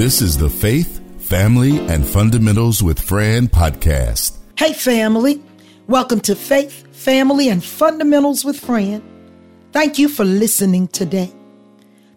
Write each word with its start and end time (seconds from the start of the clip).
This 0.00 0.22
is 0.22 0.38
the 0.38 0.48
Faith, 0.48 0.98
Family, 1.28 1.78
and 1.78 2.06
Fundamentals 2.06 2.82
with 2.82 2.98
Fran 2.98 3.48
podcast. 3.48 4.38
Hey, 4.56 4.72
family. 4.72 5.42
Welcome 5.88 6.20
to 6.20 6.34
Faith, 6.34 6.86
Family, 6.96 7.50
and 7.50 7.62
Fundamentals 7.62 8.42
with 8.42 8.58
Fran. 8.58 9.02
Thank 9.72 9.98
you 9.98 10.08
for 10.08 10.24
listening 10.24 10.88
today. 10.88 11.30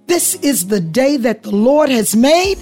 This 0.08 0.36
is 0.36 0.68
the 0.68 0.80
day 0.80 1.18
that 1.18 1.44
the 1.44 1.54
Lord 1.54 1.90
has 1.90 2.16
made, 2.16 2.58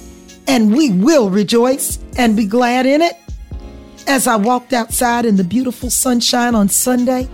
and 0.47 0.75
we 0.75 0.89
will 0.89 1.29
rejoice 1.29 1.99
and 2.17 2.35
be 2.35 2.45
glad 2.45 2.87
in 2.87 3.03
it. 3.03 3.15
As 4.07 4.25
I 4.25 4.37
walked 4.37 4.73
outside 4.73 5.27
in 5.27 5.35
the 5.35 5.43
beautiful 5.43 5.91
sunshine 5.91 6.55
on 6.55 6.67
Sunday, 6.67 7.29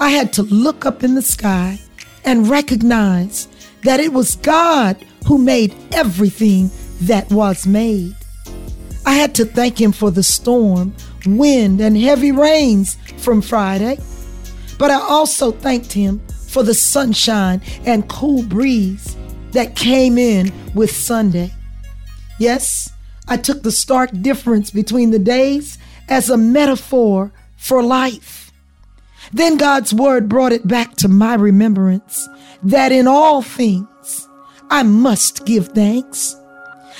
I 0.00 0.10
had 0.10 0.32
to 0.32 0.42
look 0.42 0.84
up 0.84 1.04
in 1.04 1.14
the 1.14 1.22
sky 1.22 1.78
and 2.24 2.50
recognize 2.50 3.46
that 3.84 4.00
it 4.00 4.12
was 4.12 4.34
God 4.34 4.96
who 5.24 5.38
made 5.38 5.72
everything 5.92 6.68
that 7.06 7.30
was 7.30 7.66
made. 7.66 8.14
I 9.04 9.14
had 9.14 9.34
to 9.36 9.44
thank 9.44 9.80
Him 9.80 9.92
for 9.92 10.10
the 10.10 10.22
storm, 10.22 10.94
wind, 11.26 11.80
and 11.80 11.96
heavy 11.96 12.32
rains 12.32 12.96
from 13.18 13.42
Friday, 13.42 13.98
but 14.78 14.90
I 14.90 15.00
also 15.00 15.50
thanked 15.52 15.92
Him 15.92 16.20
for 16.48 16.62
the 16.62 16.74
sunshine 16.74 17.60
and 17.84 18.08
cool 18.08 18.42
breeze 18.42 19.16
that 19.52 19.76
came 19.76 20.18
in 20.18 20.52
with 20.74 20.90
Sunday. 20.90 21.52
Yes, 22.38 22.92
I 23.28 23.36
took 23.36 23.62
the 23.62 23.72
stark 23.72 24.10
difference 24.20 24.70
between 24.70 25.10
the 25.10 25.18
days 25.18 25.78
as 26.08 26.30
a 26.30 26.36
metaphor 26.36 27.32
for 27.56 27.82
life. 27.82 28.52
Then 29.32 29.56
God's 29.56 29.94
word 29.94 30.28
brought 30.28 30.52
it 30.52 30.66
back 30.66 30.96
to 30.96 31.08
my 31.08 31.34
remembrance 31.34 32.28
that 32.62 32.92
in 32.92 33.06
all 33.06 33.42
things 33.42 34.28
I 34.70 34.82
must 34.82 35.46
give 35.46 35.68
thanks. 35.68 36.36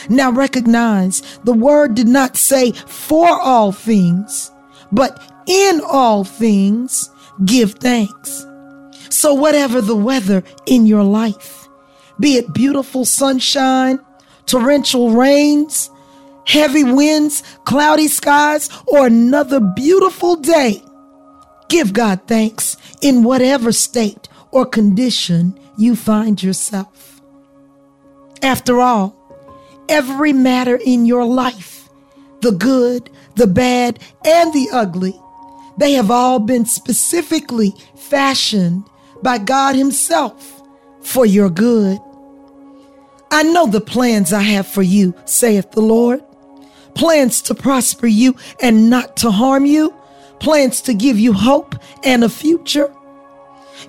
Now 0.09 0.30
recognize 0.30 1.23
the 1.45 1.52
word 1.52 1.95
did 1.95 2.09
not 2.09 2.37
say 2.37 2.73
for 2.73 3.28
all 3.28 3.73
things, 3.73 4.50
but 4.91 5.20
in 5.47 5.80
all 5.86 6.25
things 6.25 7.11
give 7.44 7.75
thanks. 7.75 8.47
So, 9.08 9.34
whatever 9.34 9.80
the 9.80 9.97
weather 9.97 10.42
in 10.67 10.86
your 10.86 11.05
life, 11.05 11.69
be 12.19 12.36
it 12.36 12.52
beautiful 12.55 13.05
sunshine, 13.05 13.98
torrential 14.47 15.11
rains, 15.11 15.91
heavy 16.47 16.84
winds, 16.84 17.42
cloudy 17.64 18.08
skies, 18.08 18.70
or 18.86 19.06
another 19.06 19.61
beautiful 19.61 20.36
day, 20.36 20.83
give 21.69 21.92
God 21.92 22.20
thanks 22.27 22.77
in 23.00 23.22
whatever 23.22 23.72
state 23.72 24.28
or 24.50 24.67
condition 24.67 25.58
you 25.77 25.97
find 25.97 26.42
yourself. 26.42 27.20
After 28.42 28.80
all, 28.80 29.17
every 29.93 30.33
matter 30.33 30.81
in 30.83 31.05
your 31.05 31.27
life, 31.27 31.89
the 32.41 32.51
good, 32.51 33.11
the 33.37 33.47
bad, 33.47 33.98
and 34.25 34.53
the 34.55 34.69
ugly, 34.73 35.15
they 35.77 35.93
have 35.93 36.11
all 36.11 36.39
been 36.39 36.65
specifically 36.65 37.75
fashioned 37.95 38.85
by 39.23 39.37
God 39.37 39.77
Himself 39.77 40.63
for 41.03 41.27
your 41.27 41.51
good. 41.51 41.98
I 43.31 43.43
know 43.43 43.67
the 43.67 43.83
plans 43.83 44.33
I 44.33 44.41
have 44.41 44.67
for 44.67 44.83
you, 44.83 45.15
saith 45.27 45.70
the 45.73 45.83
Lord. 45.83 46.23
Plans 46.95 47.43
to 47.43 47.55
prosper 47.55 48.07
you 48.07 48.37
and 48.61 48.89
not 48.89 49.17
to 49.19 49.31
harm 49.31 49.67
you. 49.67 49.95
Plans 50.41 50.81
to 50.83 50.95
give 50.95 51.19
you 51.19 51.33
hope 51.35 51.75
and 52.03 52.25
a 52.25 52.29
future. 52.29 52.93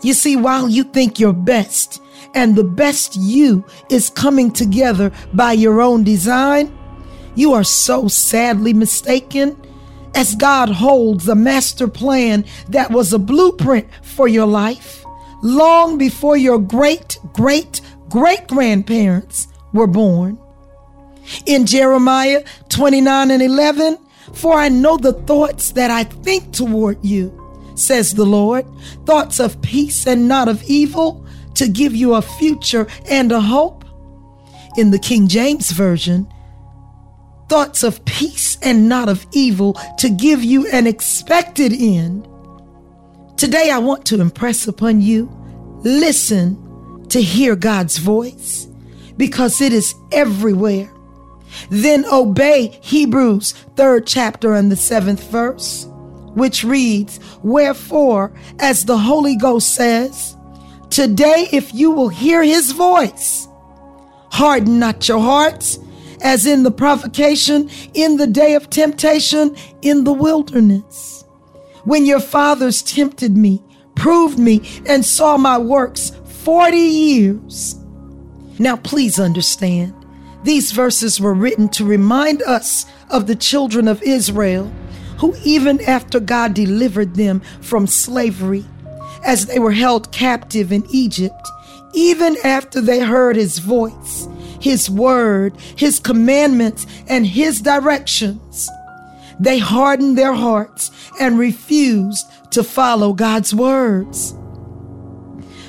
You 0.02 0.14
see, 0.14 0.36
while 0.36 0.68
you 0.68 0.84
think 0.84 1.20
your 1.20 1.34
best 1.34 2.02
and 2.34 2.56
the 2.56 2.64
best 2.64 3.16
you 3.16 3.64
is 3.90 4.10
coming 4.10 4.52
together 4.52 5.12
by 5.34 5.54
your 5.54 5.82
own 5.82 6.04
design, 6.04 6.76
you 7.36 7.54
are 7.54 7.64
so 7.64 8.08
sadly 8.08 8.74
mistaken 8.74 9.60
as 10.16 10.36
God 10.36 10.70
holds 10.70 11.28
a 11.28 11.36
master 11.36 11.88
plan 11.88 12.46
that 12.70 12.92
was 12.92 13.14
a 13.14 13.20
blueprint 13.20 13.88
for 14.04 14.28
your 14.28 14.46
life 14.46 15.04
long 15.44 15.98
before 15.98 16.38
your 16.38 16.58
great, 16.58 17.20
great, 17.34 17.82
great 18.10 18.48
grandparents 18.48 19.48
were 19.74 19.88
born. 19.88 20.40
In 21.46 21.66
Jeremiah 21.66 22.44
29 22.70 23.32
and 23.32 23.42
11, 23.42 23.98
for 24.34 24.54
I 24.54 24.70
know 24.70 24.98
the 24.98 25.14
thoughts 25.14 25.72
that 25.72 25.92
I 25.92 26.06
think 26.06 26.54
toward 26.54 27.04
you, 27.04 27.40
says 27.76 28.14
the 28.14 28.26
Lord, 28.26 28.66
thoughts 29.06 29.40
of 29.40 29.62
peace 29.62 30.08
and 30.08 30.28
not 30.28 30.48
of 30.48 30.64
evil, 30.64 31.26
to 31.56 31.68
give 31.68 31.96
you 31.96 32.16
a 32.16 32.22
future 32.22 32.88
and 33.10 33.32
a 33.32 33.42
hope. 33.42 33.86
In 34.76 34.90
the 34.90 35.00
King 35.00 35.28
James 35.28 35.72
Version, 35.72 36.28
thoughts 37.48 37.84
of 37.84 38.04
peace 38.06 38.58
and 38.64 38.90
not 38.90 39.08
of 39.08 39.26
evil, 39.32 39.74
to 40.00 40.10
give 40.10 40.44
you 40.44 40.68
an 40.72 40.88
expected 40.88 41.72
end. 41.72 42.28
Today, 43.38 43.70
I 43.70 43.78
want 43.78 44.06
to 44.08 44.20
impress 44.20 44.68
upon 44.68 45.02
you 45.02 45.30
listen 45.84 47.06
to 47.10 47.22
hear 47.22 47.56
God's 47.56 47.98
voice 47.98 48.68
because 49.18 49.62
it 49.62 49.74
is 49.74 49.94
everywhere. 50.12 50.92
Then 51.70 52.06
obey 52.12 52.80
Hebrews 52.82 53.54
3rd 53.76 54.04
chapter 54.08 54.54
and 54.54 54.72
the 54.72 54.76
7th 54.76 55.30
verse 55.30 55.88
which 56.34 56.64
reads, 56.64 57.20
Wherefore, 57.44 58.34
as 58.60 58.86
the 58.86 58.98
Holy 58.98 59.36
Ghost 59.36 59.76
says, 59.76 60.36
Today, 60.94 61.48
if 61.52 61.74
you 61.74 61.90
will 61.90 62.10
hear 62.10 62.44
his 62.44 62.72
voice, 62.72 63.48
harden 64.30 64.78
not 64.78 65.08
your 65.08 65.20
hearts, 65.20 65.80
as 66.22 66.46
in 66.46 66.62
the 66.62 66.70
provocation, 66.70 67.68
in 67.96 68.18
the 68.18 68.28
day 68.28 68.54
of 68.54 68.70
temptation, 68.70 69.56
in 69.82 70.04
the 70.04 70.14
wilderness. 70.14 71.26
When 71.84 72.06
your 72.06 72.20
fathers 72.20 72.84
tempted 72.84 73.36
me, 73.36 73.64
proved 73.96 74.38
me, 74.38 74.70
and 74.86 75.04
saw 75.04 75.36
my 75.36 75.58
works 75.58 76.12
40 76.44 76.78
years. 76.78 77.76
Now, 78.60 78.78
please 78.78 79.20
understand, 79.20 79.96
these 80.44 80.72
verses 80.74 81.20
were 81.20 81.34
written 81.34 81.70
to 81.70 81.86
remind 81.86 82.44
us 82.44 82.86
of 83.10 83.26
the 83.26 83.36
children 83.36 83.88
of 83.88 84.04
Israel 84.04 84.72
who, 85.18 85.34
even 85.44 85.82
after 85.86 86.20
God 86.20 86.54
delivered 86.54 87.16
them 87.16 87.40
from 87.62 87.88
slavery, 87.88 88.66
as 89.24 89.46
they 89.46 89.60
were 89.60 89.72
held 89.72 90.12
captive 90.12 90.72
in 90.72 90.86
Egypt, 90.90 91.48
even 91.94 92.36
after 92.44 92.82
they 92.82 93.00
heard 93.00 93.36
his 93.36 93.60
voice, 93.60 94.28
his 94.60 94.90
word, 94.90 95.56
his 95.76 96.00
commandments, 96.00 96.86
and 97.08 97.26
his 97.26 97.62
directions, 97.62 98.70
they 99.40 99.60
hardened 99.60 100.18
their 100.18 100.34
hearts 100.34 100.92
and 101.20 101.40
refused 101.40 102.26
to 102.52 102.64
follow 102.64 103.14
God's 103.14 103.54
words. 103.54 104.36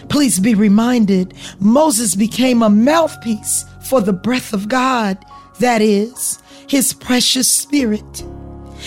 Please 0.09 0.39
be 0.39 0.55
reminded 0.55 1.35
Moses 1.59 2.15
became 2.15 2.63
a 2.63 2.71
mouthpiece 2.71 3.65
for 3.89 4.01
the 4.01 4.13
breath 4.13 4.53
of 4.53 4.69
God, 4.69 5.19
that 5.61 5.81
is, 5.81 6.41
his 6.69 6.93
precious 6.93 7.49
spirit 7.49 8.25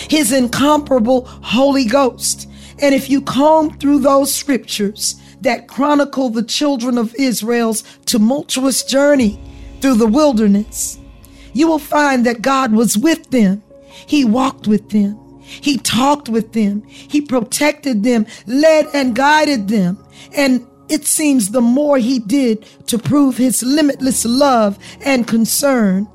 his 0.08 0.32
incomparable 0.32 1.26
Holy 1.26 1.84
Ghost. 1.84 2.47
And 2.80 2.94
if 2.94 3.10
you 3.10 3.20
comb 3.20 3.76
through 3.78 4.00
those 4.00 4.34
scriptures 4.34 5.20
that 5.40 5.68
chronicle 5.68 6.30
the 6.30 6.42
children 6.42 6.98
of 6.98 7.14
Israel's 7.16 7.82
tumultuous 8.06 8.82
journey 8.84 9.40
through 9.80 9.94
the 9.94 10.06
wilderness, 10.06 10.98
you 11.52 11.66
will 11.66 11.78
find 11.78 12.26
that 12.26 12.42
God 12.42 12.72
was 12.72 12.96
with 12.96 13.30
them. 13.30 13.62
He 13.88 14.24
walked 14.24 14.66
with 14.66 14.90
them. 14.90 15.18
He 15.40 15.78
talked 15.78 16.28
with 16.28 16.52
them. 16.52 16.82
He 16.84 17.20
protected 17.20 18.02
them, 18.02 18.26
led 18.46 18.86
and 18.92 19.14
guided 19.14 19.68
them. 19.68 20.04
And 20.36 20.66
it 20.88 21.06
seems 21.06 21.50
the 21.50 21.60
more 21.60 21.98
he 21.98 22.18
did 22.18 22.64
to 22.86 22.98
prove 22.98 23.36
his 23.36 23.62
limitless 23.62 24.24
love 24.24 24.78
and 25.04 25.26
concern, 25.26 26.08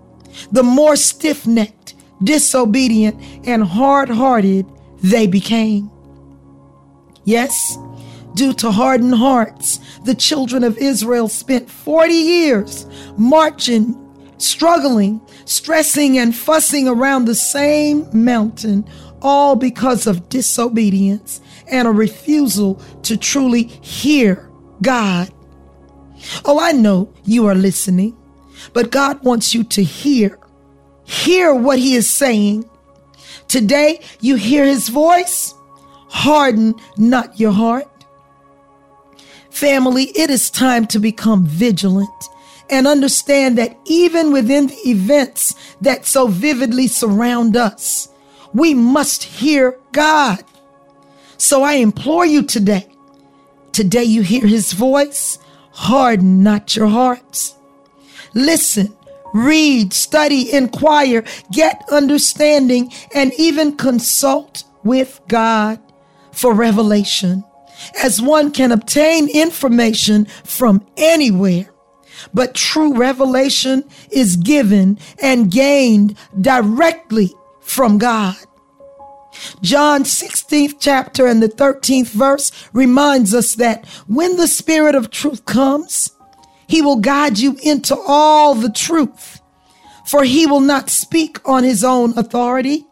the 0.51 0.63
more 0.63 0.95
stiff 0.95 1.45
necked 1.45 1.95
disobedient, 2.23 3.21
and 3.45 3.63
hard 3.63 4.09
hearted 4.09 4.65
they 5.01 5.27
became. 5.27 5.89
Yes, 7.25 7.77
due 8.35 8.53
to 8.53 8.71
hardened 8.71 9.15
hearts, 9.15 9.79
the 10.03 10.15
children 10.15 10.63
of 10.63 10.77
Israel 10.77 11.27
spent 11.27 11.69
40 11.69 12.13
years 12.13 12.85
marching, 13.17 13.97
struggling, 14.37 15.21
stressing, 15.45 16.17
and 16.17 16.35
fussing 16.35 16.87
around 16.87 17.25
the 17.25 17.35
same 17.35 18.07
mountain, 18.13 18.87
all 19.21 19.55
because 19.55 20.05
of 20.05 20.27
disobedience 20.29 21.41
and 21.67 21.87
a 21.87 21.91
refusal 21.91 22.75
to 23.03 23.15
truly 23.15 23.63
hear 23.63 24.49
God. 24.81 25.31
Oh, 26.45 26.59
I 26.59 26.71
know 26.71 27.13
you 27.23 27.47
are 27.47 27.55
listening, 27.55 28.17
but 28.73 28.91
God 28.91 29.23
wants 29.23 29.53
you 29.53 29.63
to 29.65 29.83
hear 29.83 30.39
Hear 31.05 31.53
what 31.53 31.79
he 31.79 31.95
is 31.95 32.09
saying. 32.09 32.69
Today, 33.47 33.99
you 34.21 34.35
hear 34.35 34.65
his 34.65 34.89
voice. 34.89 35.53
Harden 36.13 36.75
not 36.95 37.39
your 37.39 37.51
heart. 37.51 38.05
Family, 39.49 40.05
it 40.15 40.29
is 40.29 40.51
time 40.51 40.85
to 40.87 40.99
become 40.99 41.45
vigilant 41.45 42.29
and 42.69 42.87
understand 42.87 43.57
that 43.57 43.77
even 43.85 44.31
within 44.31 44.67
the 44.67 44.89
events 44.89 45.55
that 45.81 46.05
so 46.05 46.27
vividly 46.27 46.87
surround 46.87 47.57
us, 47.57 48.09
we 48.53 48.75
must 48.75 49.23
hear 49.23 49.79
God. 49.91 50.43
So 51.37 51.63
I 51.63 51.73
implore 51.73 52.27
you 52.27 52.43
today, 52.43 52.87
today 53.71 54.03
you 54.03 54.21
hear 54.21 54.45
his 54.45 54.71
voice, 54.71 55.39
harden 55.71 56.43
not 56.43 56.75
your 56.75 56.87
hearts. 56.87 57.55
Listen, 58.35 58.95
read, 59.33 59.93
study, 59.93 60.53
inquire, 60.53 61.25
get 61.51 61.83
understanding, 61.91 62.93
and 63.15 63.33
even 63.37 63.75
consult 63.75 64.63
with 64.83 65.19
God 65.27 65.79
for 66.33 66.53
revelation, 66.53 67.43
as 68.03 68.21
one 68.21 68.51
can 68.51 68.71
obtain 68.71 69.29
information 69.29 70.25
from 70.43 70.85
anywhere. 70.97 71.69
But 72.33 72.55
true 72.55 72.95
revelation 72.95 73.83
is 74.11 74.35
given 74.35 74.99
and 75.21 75.51
gained 75.51 76.17
directly 76.39 77.33
from 77.61 77.97
God. 77.97 78.35
John 79.61 80.03
16th 80.03 80.75
chapter 80.79 81.25
and 81.25 81.41
the 81.41 81.49
13th 81.49 82.09
verse 82.09 82.51
reminds 82.71 83.33
us 83.33 83.55
that 83.55 83.85
when 84.07 84.37
the 84.37 84.47
Spirit 84.47 84.95
of 84.95 85.09
truth 85.09 85.45
comes, 85.45 86.11
he 86.67 86.81
will 86.81 86.97
guide 86.97 87.39
you 87.39 87.57
into 87.63 87.95
all 88.07 88.55
the 88.55 88.71
truth. 88.71 89.41
For 90.05 90.23
he 90.23 90.45
will 90.45 90.59
not 90.59 90.89
speak 90.89 91.39
on 91.47 91.63
his 91.63 91.83
own 91.83 92.17
authority, 92.17 92.85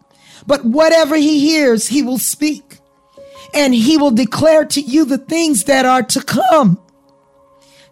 but 0.48 0.66
whatever 0.66 1.16
he 1.16 1.40
hears, 1.40 1.90
he 1.90 2.02
will 2.02 2.18
speak. 2.18 2.71
And 3.54 3.74
he 3.74 3.98
will 3.98 4.12
declare 4.12 4.66
to 4.66 4.82
you 4.82 5.06
the 5.06 5.18
things 5.18 5.66
that 5.66 5.86
are 5.86 6.04
to 6.04 6.24
come. 6.24 6.80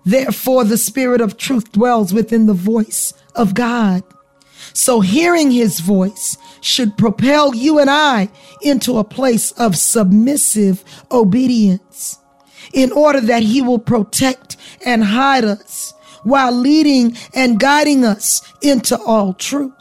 Therefore, 0.05 0.63
the 0.63 0.77
Spirit 0.77 1.21
of 1.21 1.37
truth 1.37 1.71
dwells 1.71 2.13
within 2.13 2.45
the 2.45 2.53
voice 2.53 3.13
of 3.35 3.53
God. 3.53 4.03
So, 4.73 5.01
hearing 5.01 5.51
his 5.51 5.79
voice 5.79 6.37
should 6.61 6.97
propel 6.97 7.55
you 7.55 7.79
and 7.79 7.89
I 7.89 8.29
into 8.61 8.97
a 8.97 9.03
place 9.03 9.51
of 9.53 9.75
submissive 9.75 10.83
obedience 11.11 12.17
in 12.73 12.91
order 12.91 13.19
that 13.21 13.43
he 13.43 13.61
will 13.61 13.79
protect 13.79 14.57
and 14.85 15.03
hide 15.03 15.43
us 15.43 15.93
while 16.23 16.51
leading 16.51 17.15
and 17.33 17.59
guiding 17.59 18.05
us 18.05 18.41
into 18.61 18.97
all 18.99 19.33
truth. 19.33 19.73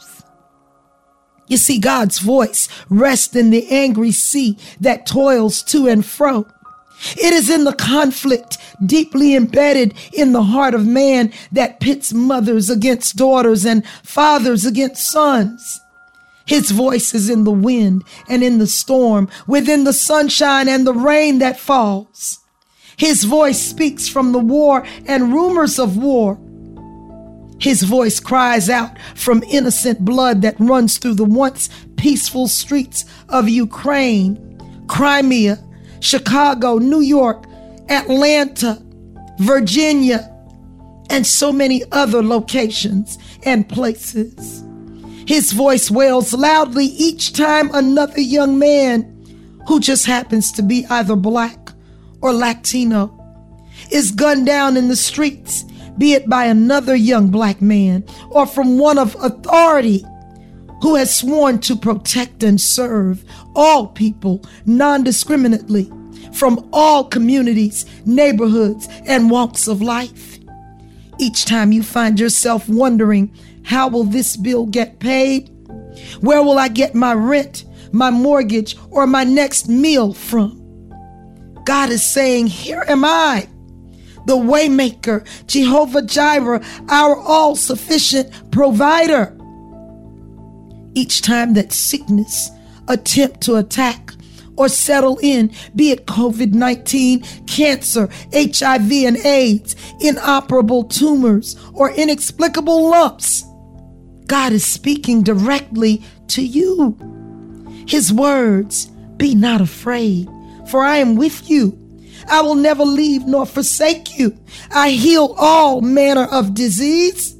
You 1.49 1.57
see, 1.57 1.79
God's 1.79 2.19
voice 2.19 2.69
rests 2.89 3.35
in 3.35 3.49
the 3.49 3.67
angry 3.69 4.11
sea 4.11 4.57
that 4.79 5.05
toils 5.05 5.61
to 5.63 5.87
and 5.87 6.05
fro. 6.05 6.47
It 7.17 7.33
is 7.33 7.49
in 7.49 7.63
the 7.63 7.73
conflict 7.73 8.57
deeply 8.85 9.35
embedded 9.35 9.93
in 10.13 10.31
the 10.31 10.43
heart 10.43 10.73
of 10.73 10.85
man 10.85 11.33
that 11.51 11.79
pits 11.79 12.13
mothers 12.13 12.69
against 12.69 13.15
daughters 13.15 13.65
and 13.65 13.85
fathers 14.03 14.65
against 14.65 15.09
sons. 15.09 15.81
His 16.45 16.71
voice 16.71 17.13
is 17.13 17.29
in 17.29 17.43
the 17.43 17.51
wind 17.51 18.03
and 18.27 18.43
in 18.43 18.57
the 18.57 18.67
storm, 18.67 19.29
within 19.47 19.83
the 19.83 19.93
sunshine 19.93 20.67
and 20.67 20.85
the 20.85 20.93
rain 20.93 21.39
that 21.39 21.59
falls. 21.59 22.39
His 22.97 23.23
voice 23.23 23.59
speaks 23.59 24.07
from 24.07 24.33
the 24.33 24.39
war 24.39 24.85
and 25.05 25.31
rumors 25.31 25.79
of 25.79 25.95
war. 25.95 26.37
His 27.59 27.83
voice 27.83 28.19
cries 28.19 28.69
out 28.69 28.97
from 29.15 29.43
innocent 29.43 30.03
blood 30.05 30.41
that 30.41 30.59
runs 30.59 30.97
through 30.97 31.15
the 31.15 31.25
once 31.25 31.69
peaceful 31.97 32.47
streets 32.47 33.05
of 33.27 33.49
Ukraine, 33.49 34.85
Crimea, 34.87 35.59
Chicago, 35.99 36.77
New 36.77 37.01
York, 37.01 37.45
Atlanta, 37.89 38.81
Virginia, 39.39 40.33
and 41.09 41.25
so 41.25 41.51
many 41.51 41.83
other 41.91 42.23
locations 42.23 43.17
and 43.43 43.67
places. 43.67 44.63
His 45.27 45.51
voice 45.51 45.91
wails 45.91 46.33
loudly 46.33 46.85
each 46.85 47.33
time 47.33 47.69
another 47.73 48.21
young 48.21 48.57
man 48.57 49.15
who 49.67 49.79
just 49.79 50.05
happens 50.05 50.51
to 50.53 50.63
be 50.63 50.85
either 50.89 51.15
black 51.15 51.71
or 52.21 52.33
Latino 52.33 53.15
is 53.91 54.11
gunned 54.11 54.45
down 54.45 54.77
in 54.77 54.87
the 54.87 54.95
streets, 54.95 55.65
be 55.99 56.13
it 56.13 56.27
by 56.27 56.45
another 56.45 56.95
young 56.95 57.29
black 57.29 57.61
man 57.61 58.03
or 58.31 58.47
from 58.47 58.79
one 58.79 58.97
of 58.97 59.15
authority 59.21 60.03
who 60.81 60.95
has 60.95 61.13
sworn 61.13 61.59
to 61.59 61.75
protect 61.75 62.41
and 62.41 62.59
serve 62.59 63.23
all 63.55 63.87
people 63.87 64.43
non 64.65 65.03
discriminately 65.03 65.91
from 66.33 66.67
all 66.71 67.03
communities, 67.03 67.85
neighborhoods, 68.05 68.87
and 69.05 69.29
walks 69.29 69.67
of 69.67 69.81
life. 69.81 70.39
Each 71.19 71.45
time 71.45 71.71
you 71.71 71.83
find 71.83 72.19
yourself 72.19 72.69
wondering, 72.69 73.33
how 73.63 73.89
will 73.89 74.05
this 74.05 74.37
bill 74.37 74.65
get 74.65 74.99
paid? 74.99 75.49
Where 76.21 76.41
will 76.41 76.57
I 76.57 76.69
get 76.69 76.95
my 76.95 77.13
rent, 77.13 77.65
my 77.91 78.09
mortgage, 78.09 78.77
or 78.89 79.05
my 79.05 79.25
next 79.25 79.67
meal 79.67 80.13
from? 80.13 80.55
God 81.65 81.89
is 81.89 82.03
saying, 82.03 82.47
Here 82.47 82.85
am 82.87 83.03
I, 83.03 83.47
the 84.29 84.37
waymaker, 84.37 85.25
Jehovah 85.47 86.03
Jireh, 86.03 86.63
our 86.87 87.17
all 87.17 87.55
sufficient 87.55 88.51
provider. 88.51 89.35
Each 90.93 91.23
time 91.23 91.55
that 91.55 91.73
sickness 91.73 92.51
attempt 92.87 93.41
to 93.41 93.55
attack 93.55 94.13
or 94.55 94.69
settle 94.69 95.17
in, 95.23 95.51
be 95.75 95.89
it 95.89 96.05
COVID 96.05 96.53
19, 96.53 97.23
cancer, 97.47 98.07
HIV 98.31 98.91
and 98.91 99.17
AIDS, 99.17 99.75
inoperable 99.99 100.83
tumors, 100.83 101.55
or 101.73 101.89
inexplicable 101.89 102.87
lumps, 102.91 103.43
God 104.27 104.53
is 104.53 104.63
speaking 104.63 105.23
directly 105.23 106.03
to 106.27 106.45
you. 106.45 106.95
His 107.87 108.13
words, 108.13 108.85
be 109.17 109.33
not 109.33 109.59
afraid 109.59 110.29
for 110.69 110.83
I 110.83 110.97
am 110.97 111.15
with 111.15 111.49
you. 111.49 111.88
I 112.29 112.41
will 112.41 112.55
never 112.55 112.83
leave 112.83 113.25
nor 113.25 113.45
forsake 113.45 114.17
you. 114.17 114.37
I 114.71 114.91
heal 114.91 115.35
all 115.37 115.81
manner 115.81 116.25
of 116.25 116.53
disease. 116.53 117.35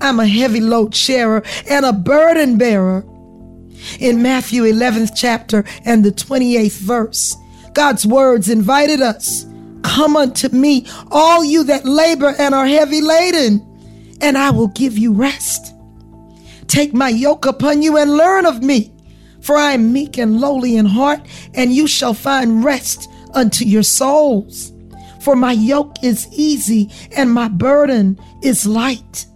I'm 0.00 0.20
a 0.20 0.26
heavy 0.26 0.60
load 0.60 0.94
sharer 0.94 1.42
and 1.68 1.84
a 1.84 1.92
burden 1.92 2.56
bearer. 2.56 3.04
In 4.00 4.22
Matthew 4.22 4.62
11th 4.62 5.10
chapter 5.14 5.64
and 5.84 6.04
the 6.04 6.10
28th 6.10 6.78
verse, 6.78 7.36
God's 7.74 8.06
words 8.06 8.48
invited 8.48 9.00
us 9.00 9.44
Come 9.82 10.16
unto 10.16 10.48
me, 10.48 10.86
all 11.10 11.44
you 11.44 11.64
that 11.64 11.84
labor 11.84 12.34
and 12.38 12.54
are 12.54 12.66
heavy 12.66 13.00
laden, 13.00 13.64
and 14.20 14.36
I 14.36 14.50
will 14.50 14.68
give 14.68 14.98
you 14.98 15.12
rest. 15.12 15.74
Take 16.66 16.92
my 16.92 17.08
yoke 17.08 17.46
upon 17.46 17.82
you 17.82 17.96
and 17.96 18.16
learn 18.16 18.44
of 18.44 18.62
me 18.62 18.92
for 19.40 19.56
I 19.56 19.72
am 19.72 19.94
meek 19.94 20.18
and 20.18 20.40
lowly 20.40 20.76
in 20.76 20.84
heart, 20.84 21.20
and 21.54 21.72
you 21.72 21.86
shall 21.86 22.12
find 22.12 22.62
rest 22.62 23.08
unto 23.38 23.64
your 23.64 23.82
souls. 23.82 24.72
For 25.22 25.34
my 25.36 25.52
yoke 25.52 25.96
is 26.02 26.28
easy 26.32 26.90
and 27.16 27.32
my 27.32 27.48
burden 27.48 28.18
is 28.42 28.66
light. 28.66 29.26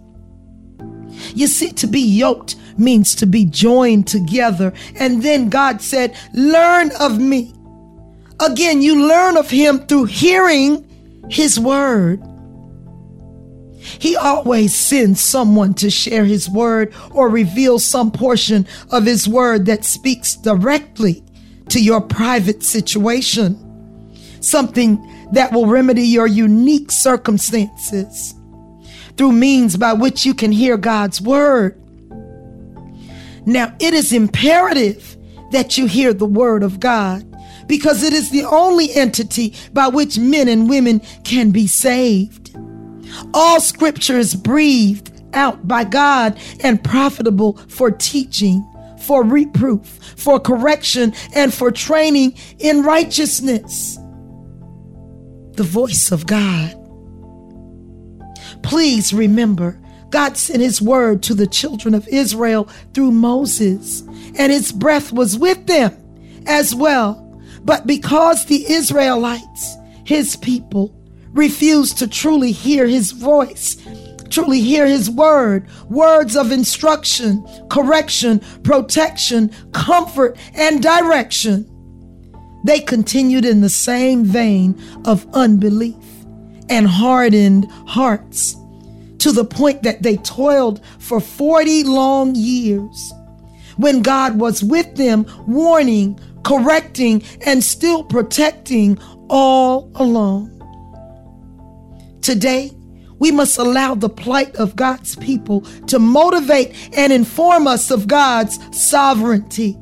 You 1.33 1.47
see, 1.47 1.71
to 1.73 1.87
be 1.87 2.01
yoked 2.01 2.55
means 2.77 3.15
to 3.15 3.25
be 3.25 3.45
joined 3.45 4.07
together. 4.07 4.73
And 4.95 5.23
then 5.23 5.49
God 5.49 5.81
said, 5.81 6.15
Learn 6.33 6.91
of 6.99 7.19
me. 7.19 7.53
Again, 8.39 8.81
you 8.81 9.07
learn 9.07 9.37
of 9.37 9.49
him 9.49 9.79
through 9.87 10.05
hearing 10.05 10.85
his 11.29 11.59
word. 11.59 12.21
He 13.77 14.15
always 14.15 14.73
sends 14.73 15.19
someone 15.21 15.73
to 15.75 15.89
share 15.89 16.25
his 16.25 16.49
word 16.49 16.93
or 17.11 17.29
reveal 17.29 17.79
some 17.79 18.11
portion 18.11 18.65
of 18.91 19.05
his 19.05 19.27
word 19.27 19.65
that 19.65 19.85
speaks 19.85 20.35
directly 20.35 21.23
to 21.69 21.81
your 21.81 22.01
private 22.01 22.63
situation, 22.63 23.59
something 24.43 25.29
that 25.31 25.51
will 25.51 25.67
remedy 25.67 26.03
your 26.03 26.27
unique 26.27 26.91
circumstances 26.91 28.35
through 29.17 29.31
means 29.31 29.77
by 29.77 29.93
which 29.93 30.25
you 30.25 30.33
can 30.33 30.51
hear 30.51 30.77
God's 30.77 31.21
word. 31.21 31.79
Now, 33.45 33.75
it 33.79 33.93
is 33.93 34.13
imperative 34.13 35.17
that 35.51 35.77
you 35.77 35.85
hear 35.85 36.13
the 36.13 36.25
word 36.25 36.63
of 36.63 36.79
God 36.79 37.29
because 37.67 38.03
it 38.03 38.13
is 38.13 38.29
the 38.31 38.43
only 38.43 38.93
entity 38.93 39.55
by 39.71 39.87
which 39.87 40.17
men 40.17 40.47
and 40.47 40.69
women 40.69 40.99
can 41.23 41.51
be 41.51 41.67
saved. 41.67 42.55
All 43.33 43.59
scripture 43.59 44.17
is 44.17 44.35
breathed 44.35 45.11
out 45.33 45.67
by 45.67 45.83
God 45.83 46.39
and 46.61 46.83
profitable 46.83 47.57
for 47.67 47.91
teaching, 47.91 48.67
for 49.01 49.23
reproof, 49.23 49.87
for 50.17 50.39
correction, 50.39 51.13
and 51.35 51.53
for 51.53 51.71
training 51.71 52.35
in 52.59 52.83
righteousness. 52.83 53.97
The 55.55 55.63
voice 55.63 56.11
of 56.11 56.25
God. 56.25 56.75
Please 58.63 59.13
remember, 59.13 59.79
God 60.09 60.37
sent 60.37 60.61
his 60.61 60.81
word 60.81 61.21
to 61.23 61.33
the 61.33 61.47
children 61.47 61.93
of 61.93 62.07
Israel 62.07 62.69
through 62.93 63.11
Moses, 63.11 64.01
and 64.37 64.51
his 64.51 64.71
breath 64.71 65.11
was 65.11 65.37
with 65.37 65.67
them 65.67 65.95
as 66.47 66.73
well. 66.73 67.19
But 67.63 67.87
because 67.87 68.45
the 68.45 68.71
Israelites, 68.71 69.75
his 70.05 70.35
people, 70.35 70.95
refused 71.33 71.97
to 71.99 72.07
truly 72.07 72.51
hear 72.51 72.87
his 72.87 73.11
voice, 73.11 73.77
truly 74.29 74.59
hear 74.59 74.85
his 74.85 75.09
word, 75.09 75.67
words 75.89 76.35
of 76.35 76.51
instruction, 76.51 77.45
correction, 77.69 78.39
protection, 78.63 79.51
comfort, 79.71 80.37
and 80.55 80.81
direction. 80.81 81.69
They 82.63 82.79
continued 82.79 83.45
in 83.45 83.61
the 83.61 83.69
same 83.69 84.23
vein 84.23 84.81
of 85.05 85.27
unbelief 85.33 85.95
and 86.69 86.87
hardened 86.87 87.69
hearts 87.87 88.55
to 89.19 89.31
the 89.31 89.45
point 89.45 89.83
that 89.83 90.03
they 90.03 90.17
toiled 90.17 90.83
for 90.99 91.19
40 91.19 91.83
long 91.83 92.35
years 92.35 93.13
when 93.77 94.01
God 94.01 94.39
was 94.39 94.63
with 94.63 94.95
them, 94.95 95.25
warning, 95.47 96.19
correcting, 96.43 97.23
and 97.45 97.63
still 97.63 98.03
protecting 98.03 98.99
all 99.29 99.91
along. 99.95 100.49
Today, 102.21 102.71
we 103.19 103.31
must 103.31 103.57
allow 103.57 103.95
the 103.95 104.09
plight 104.09 104.55
of 104.57 104.75
God's 104.75 105.15
people 105.15 105.61
to 105.87 105.99
motivate 105.99 106.75
and 106.97 107.13
inform 107.13 107.67
us 107.67 107.91
of 107.91 108.07
God's 108.07 108.59
sovereignty, 108.77 109.77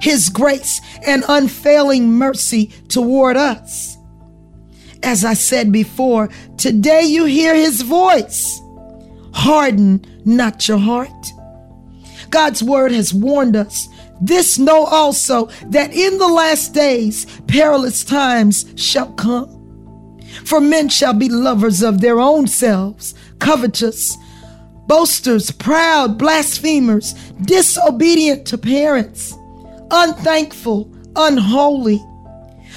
His 0.00 0.28
grace, 0.28 0.80
and 1.06 1.24
unfailing 1.28 2.12
mercy 2.12 2.66
toward 2.88 3.36
us. 3.36 3.96
As 5.02 5.24
I 5.24 5.34
said 5.34 5.72
before, 5.72 6.28
today 6.56 7.02
you 7.02 7.24
hear 7.24 7.54
His 7.54 7.82
voice. 7.82 8.60
Harden 9.32 10.04
not 10.24 10.68
your 10.68 10.78
heart. 10.78 11.10
God's 12.30 12.62
word 12.62 12.92
has 12.92 13.12
warned 13.12 13.56
us. 13.56 13.88
This 14.20 14.58
know 14.58 14.84
also 14.84 15.46
that 15.66 15.92
in 15.92 16.18
the 16.18 16.28
last 16.28 16.74
days 16.74 17.26
perilous 17.46 18.04
times 18.04 18.66
shall 18.76 19.12
come. 19.14 20.20
For 20.44 20.60
men 20.60 20.88
shall 20.88 21.14
be 21.14 21.28
lovers 21.28 21.82
of 21.82 22.00
their 22.00 22.20
own 22.20 22.46
selves, 22.46 23.14
covetous, 23.38 24.16
boasters, 24.86 25.50
proud, 25.50 26.18
blasphemers, 26.18 27.14
disobedient 27.42 28.46
to 28.48 28.58
parents, 28.58 29.34
unthankful, 29.90 30.92
unholy, 31.16 32.00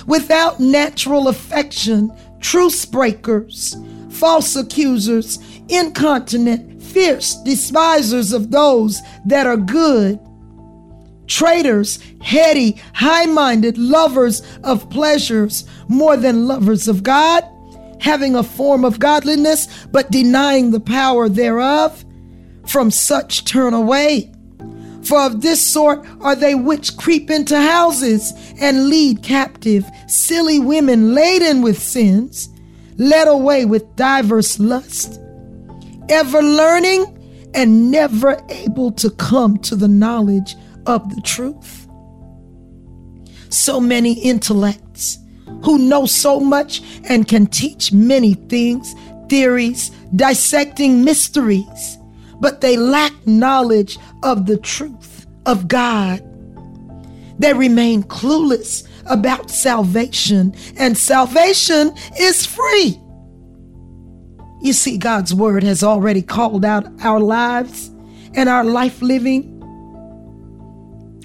without 0.08 0.60
natural 0.60 1.28
affection, 1.28 2.12
truce 2.40 2.86
breakers, 2.86 3.76
false 4.10 4.56
accusers, 4.56 5.40
incontinent, 5.70 6.82
fierce, 6.82 7.36
despisers 7.44 8.34
of 8.34 8.52
those 8.52 9.02
that 9.26 9.48
are 9.48 9.58
good, 9.58 10.20
traitors, 11.28 12.00
heady, 12.22 12.80
high 12.94 13.26
minded, 13.26 13.78
lovers 13.78 14.42
of 14.64 14.90
pleasures 14.90 15.66
more 15.88 16.18
than 16.18 16.48
lovers 16.48 16.88
of 16.88 17.04
God, 17.04 17.44
having 18.00 18.36
a 18.36 18.44
form 18.44 18.84
of 18.84 19.00
godliness, 19.00 19.68
but 19.92 20.12
denying 20.12 20.72
the 20.72 20.80
power 20.80 21.30
thereof. 21.30 22.04
From 22.66 22.92
such 22.92 23.44
turn 23.44 23.74
away. 23.74 24.33
For 25.06 25.20
of 25.20 25.42
this 25.42 25.62
sort 25.62 26.06
are 26.22 26.36
they 26.36 26.56
which 26.56 26.98
creep 26.98 27.30
into 27.30 27.60
houses 27.60 28.34
and 28.60 28.88
lead 28.88 29.22
captive 29.22 29.86
silly 30.08 30.60
women 30.60 31.14
laden 31.14 31.62
with 31.62 31.82
sins, 31.82 32.50
led 32.98 33.28
away 33.28 33.66
with 33.66 33.96
diverse 33.96 34.60
lust, 34.60 35.20
ever 36.10 36.42
learning 36.42 37.20
and 37.54 37.92
never 37.92 38.42
able 38.50 38.92
to 38.94 39.10
come 39.12 39.58
to 39.60 39.76
the 39.76 39.88
knowledge 39.88 40.56
of 40.86 41.14
the 41.14 41.22
truth. 41.22 41.88
So 43.50 43.80
many 43.80 44.14
intellects 44.14 45.20
who 45.64 45.78
know 45.78 46.06
so 46.06 46.40
much 46.40 46.82
and 47.08 47.28
can 47.28 47.46
teach 47.48 47.92
many 47.92 48.34
things, 48.34 48.96
theories, 49.30 49.92
dissecting 50.16 51.04
mysteries, 51.04 51.98
but 52.44 52.60
they 52.60 52.76
lack 52.76 53.14
knowledge 53.26 53.98
of 54.22 54.48
the 54.48 54.58
truth 54.58 55.26
of 55.46 55.70
God. 55.70 56.22
They 57.40 57.54
remain 57.54 58.04
clueless 58.04 58.86
about 59.06 59.50
salvation, 59.50 60.54
and 60.78 60.98
salvation 60.98 61.94
is 62.20 62.46
free. 62.46 63.00
You 64.62 64.74
see, 64.74 64.98
God's 64.98 65.34
word 65.34 65.64
has 65.64 65.84
already 65.84 66.22
called 66.22 66.66
out 66.66 66.86
our 67.02 67.22
lives 67.22 67.88
and 68.34 68.50
our 68.50 68.66
life 68.66 69.02
living, 69.02 69.50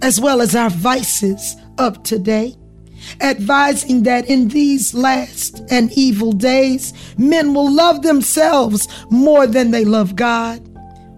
as 0.03 0.21
well 0.21 0.41
as 0.41 0.55
our 0.55 0.71
vices 0.71 1.57
of 1.79 2.01
today 2.05 2.55
advising 3.21 4.03
that 4.03 4.29
in 4.29 4.49
these 4.49 4.93
last 4.93 5.63
and 5.71 5.91
evil 5.93 6.33
days, 6.33 6.93
men 7.17 7.55
will 7.55 7.73
love 7.73 8.03
themselves 8.03 8.87
more 9.11 9.47
than 9.47 9.71
they 9.71 9.85
love 9.85 10.15
God. 10.17 10.69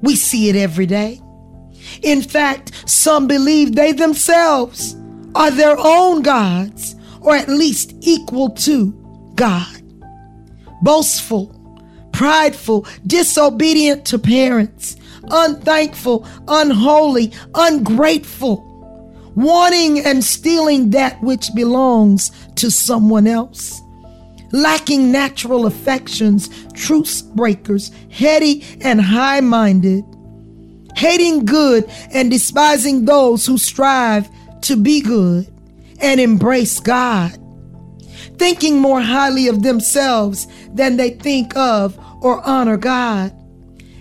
We 0.02 0.16
see 0.16 0.49
it 0.49 0.57
every 0.57 0.87
day. 0.87 1.21
In 2.02 2.23
fact, 2.23 2.73
some 2.88 3.26
believe 3.26 3.75
they 3.75 3.92
themselves 3.92 4.97
are 5.35 5.50
their 5.50 5.76
own 5.78 6.23
gods, 6.23 6.97
or 7.21 7.35
at 7.35 7.49
least 7.49 7.95
equal 8.00 8.50
to 8.50 8.92
God. 9.35 9.83
Boastful, 10.83 11.54
prideful, 12.12 12.87
disobedient 13.07 14.04
to 14.07 14.19
parents, 14.19 14.97
unthankful, 15.30 16.26
unholy, 16.49 17.33
ungrateful, 17.54 18.66
wanting 19.35 20.00
and 20.00 20.25
stealing 20.25 20.90
that 20.90 21.23
which 21.23 21.54
belongs 21.54 22.30
to 22.57 22.71
someone 22.71 23.26
else. 23.26 23.80
Lacking 24.52 25.12
natural 25.12 25.66
affections, 25.66 26.50
truce 26.73 27.23
breakers, 27.23 27.90
heady 28.11 28.64
and 28.80 29.00
high 29.00 29.40
minded, 29.40 30.04
hating 30.97 31.45
good 31.45 31.88
and 32.12 32.30
despising 32.30 33.04
those 33.04 33.47
who 33.47 33.59
strive 33.59 34.28
to 34.62 34.76
be 34.76 35.00
good 35.00 35.47
and 36.00 36.21
embrace 36.21 36.80
God, 36.80 37.38
thinking 38.38 38.78
more 38.78 39.00
highly 39.00 39.47
of 39.49 39.62
themselves 39.62 40.47
than 40.75 40.97
they 40.97 41.11
think 41.11 41.57
of 41.57 41.99
or 42.21 42.45
honor 42.47 42.76
God, 42.76 43.33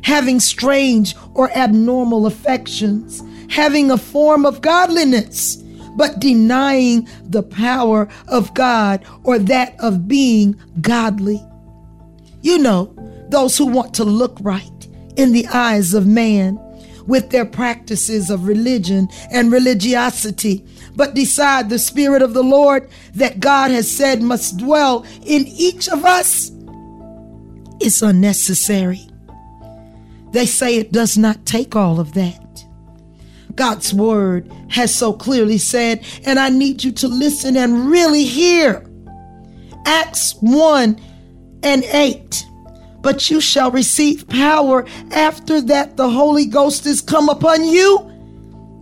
having 0.03 0.39
strange 0.39 1.15
or 1.35 1.51
abnormal 1.51 2.25
affections 2.25 3.21
having 3.49 3.91
a 3.91 3.97
form 3.97 4.45
of 4.45 4.61
godliness, 4.61 5.57
but 5.99 6.17
denying 6.21 7.05
the 7.25 7.43
power 7.43 8.07
of 8.29 8.53
God 8.53 9.05
or 9.25 9.37
that 9.37 9.77
of 9.81 10.07
being 10.07 10.55
godly. 10.79 11.45
You 12.41 12.57
know, 12.57 12.95
those 13.27 13.57
who 13.57 13.65
want 13.65 13.93
to 13.95 14.05
look 14.05 14.37
right 14.39 14.87
in 15.17 15.33
the 15.33 15.45
eyes 15.47 15.93
of 15.93 16.07
man 16.07 16.57
with 17.05 17.31
their 17.31 17.43
practices 17.43 18.29
of 18.29 18.47
religion 18.47 19.09
and 19.29 19.51
religiosity, 19.51 20.65
but 20.95 21.15
decide 21.15 21.69
the 21.69 21.77
Spirit 21.77 22.21
of 22.21 22.33
the 22.33 22.43
Lord 22.43 22.89
that 23.15 23.41
God 23.41 23.69
has 23.71 23.91
said 23.91 24.21
must 24.21 24.55
dwell 24.55 25.05
in 25.25 25.47
each 25.47 25.89
of 25.89 26.05
us 26.05 26.49
is 27.81 28.01
unnecessary. 28.01 29.05
They 30.31 30.45
say 30.45 30.77
it 30.77 30.93
does 30.93 31.17
not 31.17 31.45
take 31.45 31.75
all 31.75 31.99
of 31.99 32.13
that. 32.13 32.63
God's 33.59 33.93
word 33.93 34.49
has 34.69 34.95
so 34.95 35.11
clearly 35.11 35.57
said, 35.57 36.05
and 36.25 36.39
I 36.39 36.47
need 36.47 36.81
you 36.81 36.93
to 36.93 37.09
listen 37.09 37.57
and 37.57 37.89
really 37.91 38.23
hear. 38.23 38.89
Acts 39.85 40.33
1 40.39 40.97
and 41.63 41.83
8. 41.83 42.45
But 43.01 43.29
you 43.29 43.41
shall 43.41 43.69
receive 43.69 44.29
power 44.29 44.87
after 45.11 45.59
that 45.59 45.97
the 45.97 46.09
Holy 46.09 46.45
Ghost 46.45 46.85
is 46.85 47.01
come 47.01 47.27
upon 47.27 47.65
you, 47.65 47.99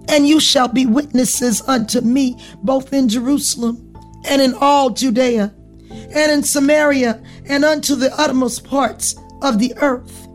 and 0.09 0.27
you 0.27 0.39
shall 0.39 0.67
be 0.67 0.85
witnesses 0.85 1.59
unto 1.67 2.01
me 2.01 2.37
both 2.61 2.93
in 2.93 3.09
Jerusalem 3.09 3.97
and 4.29 4.43
in 4.43 4.53
all 4.61 4.91
Judea 4.91 5.55
and 5.89 6.31
in 6.31 6.43
Samaria 6.43 7.19
and 7.47 7.65
unto 7.65 7.95
the 7.95 8.13
uttermost 8.13 8.63
parts 8.63 9.15
of 9.41 9.57
the 9.57 9.73
earth. 9.77 10.27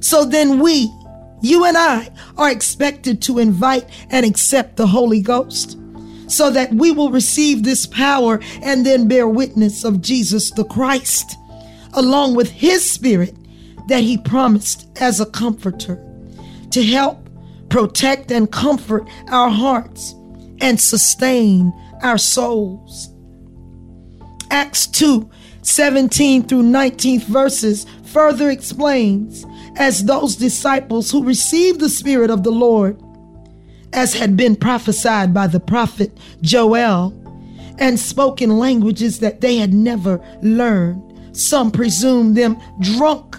So 0.00 0.26
then 0.26 0.58
we, 0.60 0.92
you 1.42 1.64
and 1.64 1.76
I 1.76 2.08
are 2.38 2.50
expected 2.50 3.20
to 3.22 3.38
invite 3.38 3.88
and 4.10 4.24
accept 4.24 4.76
the 4.76 4.86
Holy 4.86 5.20
Ghost 5.20 5.78
so 6.28 6.50
that 6.50 6.72
we 6.72 6.90
will 6.90 7.10
receive 7.10 7.62
this 7.62 7.86
power 7.86 8.40
and 8.62 8.86
then 8.86 9.08
bear 9.08 9.28
witness 9.28 9.84
of 9.84 10.00
Jesus 10.00 10.50
the 10.52 10.64
Christ, 10.64 11.36
along 11.92 12.36
with 12.36 12.50
His 12.50 12.88
Spirit 12.88 13.36
that 13.88 14.02
He 14.02 14.16
promised 14.16 14.88
as 15.00 15.20
a 15.20 15.26
comforter 15.26 16.02
to 16.70 16.82
help 16.82 17.28
protect 17.68 18.30
and 18.30 18.50
comfort 18.50 19.06
our 19.28 19.50
hearts 19.50 20.14
and 20.60 20.80
sustain 20.80 21.72
our 22.02 22.18
souls. 22.18 23.10
Acts 24.50 24.86
2 24.86 25.28
17 25.62 26.42
through 26.42 26.62
19th 26.62 27.22
verses 27.24 27.86
further 28.04 28.50
explains 28.50 29.46
as 29.76 30.04
those 30.04 30.36
disciples 30.36 31.10
who 31.10 31.24
received 31.24 31.80
the 31.80 31.88
Spirit 31.88 32.30
of 32.30 32.42
the 32.42 32.50
Lord, 32.50 33.00
as 33.92 34.14
had 34.14 34.36
been 34.36 34.56
prophesied 34.56 35.34
by 35.34 35.46
the 35.46 35.60
prophet 35.60 36.16
Joel, 36.40 37.12
and 37.78 37.98
spoke 37.98 38.42
in 38.42 38.58
languages 38.58 39.18
that 39.20 39.40
they 39.40 39.56
had 39.56 39.72
never 39.72 40.20
learned, 40.42 41.36
some 41.36 41.70
presumed 41.70 42.36
them 42.36 42.56
drunk. 42.80 43.36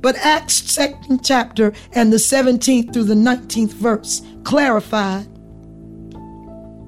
But 0.00 0.16
Acts 0.18 0.60
2nd 0.60 1.20
chapter 1.24 1.72
and 1.92 2.12
the 2.12 2.18
17th 2.18 2.92
through 2.92 3.04
the 3.04 3.14
19th 3.14 3.72
verse 3.72 4.22
clarified. 4.44 5.26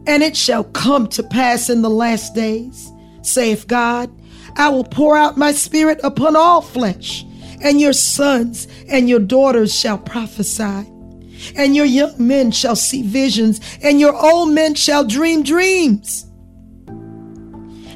And 0.06 0.22
it 0.22 0.37
shall 0.37 0.64
come 0.64 1.06
to 1.08 1.22
pass 1.22 1.68
in 1.68 1.82
the 1.82 1.90
last 1.90 2.34
days, 2.34 2.90
saith 3.22 3.66
God, 3.66 4.10
I 4.56 4.68
will 4.68 4.84
pour 4.84 5.16
out 5.16 5.37
my 5.37 5.52
spirit 5.52 6.00
upon 6.02 6.37
all 6.37 6.62
flesh, 6.62 7.25
and 7.62 7.80
your 7.80 7.92
sons 7.92 8.66
and 8.88 9.08
your 9.08 9.20
daughters 9.20 9.74
shall 9.74 9.98
prophesy. 9.98 10.86
And 11.56 11.76
your 11.76 11.86
young 11.86 12.14
men 12.18 12.50
shall 12.50 12.76
see 12.76 13.02
visions, 13.02 13.60
and 13.82 14.00
your 14.00 14.14
old 14.14 14.50
men 14.50 14.74
shall 14.74 15.04
dream 15.04 15.42
dreams. 15.42 16.26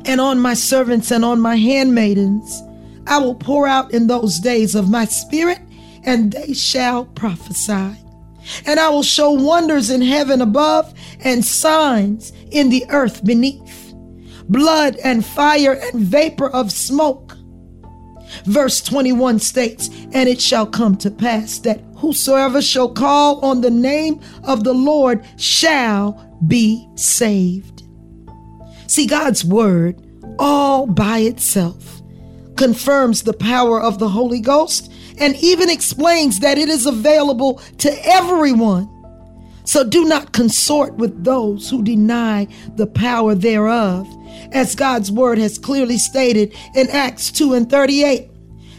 And 0.04 0.20
on 0.20 0.40
my 0.40 0.54
servants 0.54 1.10
and 1.10 1.24
on 1.24 1.40
my 1.40 1.56
handmaidens 1.56 2.62
I 3.06 3.18
will 3.18 3.34
pour 3.34 3.66
out 3.66 3.92
in 3.92 4.06
those 4.06 4.38
days 4.38 4.74
of 4.74 4.88
my 4.88 5.04
spirit, 5.06 5.58
and 6.04 6.32
they 6.32 6.52
shall 6.54 7.06
prophesy. 7.06 7.96
And 8.66 8.80
I 8.80 8.88
will 8.88 9.02
show 9.02 9.30
wonders 9.30 9.90
in 9.90 10.02
heaven 10.02 10.40
above 10.40 10.92
and 11.20 11.44
signs 11.44 12.32
in 12.50 12.70
the 12.70 12.84
earth 12.90 13.24
beneath 13.24 13.92
blood 14.48 14.96
and 15.02 15.24
fire 15.24 15.72
and 15.72 16.00
vapor 16.00 16.48
of 16.50 16.72
smoke. 16.72 17.36
Verse 18.44 18.80
21 18.80 19.38
states, 19.38 19.88
And 20.12 20.28
it 20.28 20.40
shall 20.40 20.66
come 20.66 20.96
to 20.98 21.10
pass 21.10 21.58
that 21.60 21.80
whosoever 21.96 22.60
shall 22.60 22.88
call 22.88 23.40
on 23.44 23.60
the 23.60 23.70
name 23.70 24.20
of 24.44 24.64
the 24.64 24.74
Lord 24.74 25.24
shall 25.36 26.38
be 26.46 26.88
saved. 26.96 27.82
See, 28.86 29.06
God's 29.06 29.44
word 29.44 30.02
all 30.38 30.86
by 30.86 31.18
itself 31.18 32.02
confirms 32.56 33.22
the 33.22 33.32
power 33.32 33.80
of 33.80 33.98
the 33.98 34.08
Holy 34.08 34.40
Ghost 34.40 34.92
and 35.18 35.36
even 35.36 35.70
explains 35.70 36.40
that 36.40 36.58
it 36.58 36.68
is 36.68 36.86
available 36.86 37.60
to 37.78 37.90
everyone. 38.06 38.88
So 39.64 39.84
do 39.84 40.04
not 40.04 40.32
consort 40.32 40.94
with 40.94 41.24
those 41.24 41.70
who 41.70 41.82
deny 41.82 42.48
the 42.76 42.86
power 42.86 43.34
thereof, 43.34 44.06
as 44.52 44.74
God's 44.74 45.10
word 45.10 45.38
has 45.38 45.58
clearly 45.58 45.98
stated 45.98 46.54
in 46.74 46.90
Acts 46.90 47.30
2 47.32 47.54
and 47.54 47.70
38. 47.70 48.28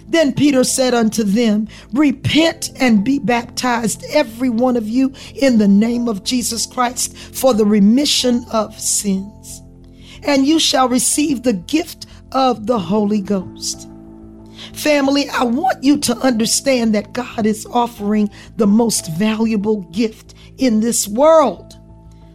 Then 0.07 0.33
Peter 0.33 0.63
said 0.63 0.93
unto 0.93 1.23
them, 1.23 1.67
Repent 1.93 2.71
and 2.79 3.03
be 3.03 3.19
baptized, 3.19 4.03
every 4.09 4.49
one 4.49 4.77
of 4.77 4.87
you, 4.87 5.13
in 5.33 5.57
the 5.57 5.67
name 5.67 6.07
of 6.07 6.23
Jesus 6.23 6.65
Christ, 6.65 7.17
for 7.17 7.53
the 7.53 7.65
remission 7.65 8.45
of 8.51 8.79
sins. 8.79 9.61
And 10.23 10.45
you 10.45 10.59
shall 10.59 10.87
receive 10.87 11.43
the 11.43 11.53
gift 11.53 12.05
of 12.31 12.67
the 12.67 12.79
Holy 12.79 13.21
Ghost. 13.21 13.89
Family, 14.73 15.29
I 15.29 15.43
want 15.43 15.83
you 15.83 15.97
to 15.99 16.17
understand 16.17 16.93
that 16.95 17.13
God 17.13 17.45
is 17.45 17.65
offering 17.65 18.29
the 18.57 18.67
most 18.67 19.11
valuable 19.13 19.81
gift 19.91 20.35
in 20.57 20.79
this 20.79 21.07
world 21.07 21.77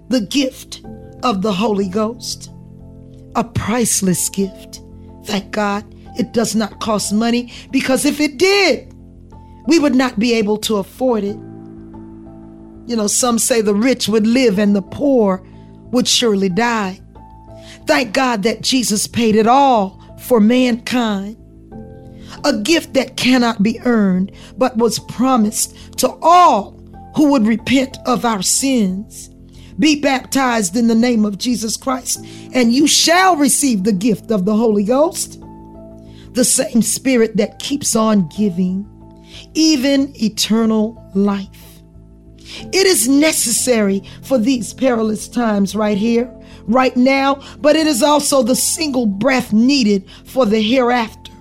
the 0.09 0.21
gift 0.23 0.83
of 1.23 1.43
the 1.43 1.53
Holy 1.53 1.89
Ghost. 1.89 2.51
A 3.39 3.45
priceless 3.45 4.29
gift. 4.29 4.83
Thank 5.25 5.53
God 5.53 5.85
it 6.19 6.33
does 6.33 6.57
not 6.57 6.81
cost 6.81 7.13
money 7.13 7.53
because 7.71 8.05
if 8.05 8.19
it 8.19 8.37
did, 8.37 8.93
we 9.69 9.79
would 9.79 9.95
not 9.95 10.19
be 10.19 10.35
able 10.35 10.57
to 10.57 10.79
afford 10.79 11.23
it. 11.23 11.37
You 12.89 12.97
know, 12.97 13.07
some 13.07 13.39
say 13.39 13.61
the 13.61 13.77
rich 13.77 14.09
would 14.09 14.27
live 14.27 14.59
and 14.59 14.75
the 14.75 14.83
poor 14.83 15.47
would 15.93 16.09
surely 16.09 16.49
die. 16.49 17.01
Thank 17.87 18.13
God 18.13 18.43
that 18.43 18.63
Jesus 18.63 19.07
paid 19.07 19.37
it 19.37 19.47
all 19.47 20.03
for 20.19 20.41
mankind. 20.41 21.37
A 22.43 22.59
gift 22.59 22.95
that 22.95 23.17
cannot 23.17 23.63
be 23.63 23.79
earned, 23.85 24.33
but 24.57 24.77
was 24.79 24.99
promised 24.99 25.97
to 25.99 26.09
all 26.23 26.73
who 27.15 27.31
would 27.31 27.47
repent 27.47 27.99
of 28.05 28.25
our 28.25 28.43
sins. 28.43 29.31
Be 29.79 30.01
baptized 30.01 30.77
in 30.77 30.89
the 30.89 30.95
name 30.95 31.25
of 31.25 31.39
Jesus 31.39 31.77
Christ, 31.77 32.25
and 32.53 32.73
you 32.73 32.87
shall 32.87 33.37
receive 33.37 33.85
the 33.85 33.93
gift 33.93 34.31
of 34.31 34.45
the 34.45 34.57
Holy 34.57 34.85
Ghost 34.85 35.41
the 36.33 36.45
same 36.45 36.83
Spirit 36.83 37.37
that 37.37 37.59
keeps 37.59 37.97
on 37.97 38.29
giving, 38.29 38.87
even 39.55 40.13
eternal 40.23 41.11
life. 41.15 41.81
It 42.73 42.87
is 42.87 43.09
necessary 43.09 44.03
for 44.23 44.39
these 44.39 44.73
perilous 44.73 45.29
times 45.29 45.75
right 45.75 45.99
here, 45.99 46.33
right 46.65 46.97
now, 46.97 47.43
but 47.61 47.77
it 47.77 47.87
is 47.87 48.03
also 48.03 48.43
the 48.43 48.57
single 48.57 49.07
breath 49.07 49.53
needed 49.53 50.09
for 50.25 50.47
the 50.47 50.61
hereafter, 50.61 51.33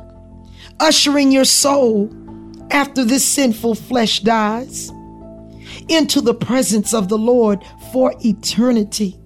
ushering 0.80 1.32
your 1.32 1.46
soul 1.46 2.12
after 2.72 3.06
this 3.06 3.26
sinful 3.26 3.76
flesh 3.76 4.22
dies 4.22 4.92
into 5.90 6.22
the 6.22 6.34
presence 6.34 6.94
of 6.94 7.08
the 7.08 7.18
Lord 7.18 7.64
for 7.91 8.13
eternity. 8.23 9.19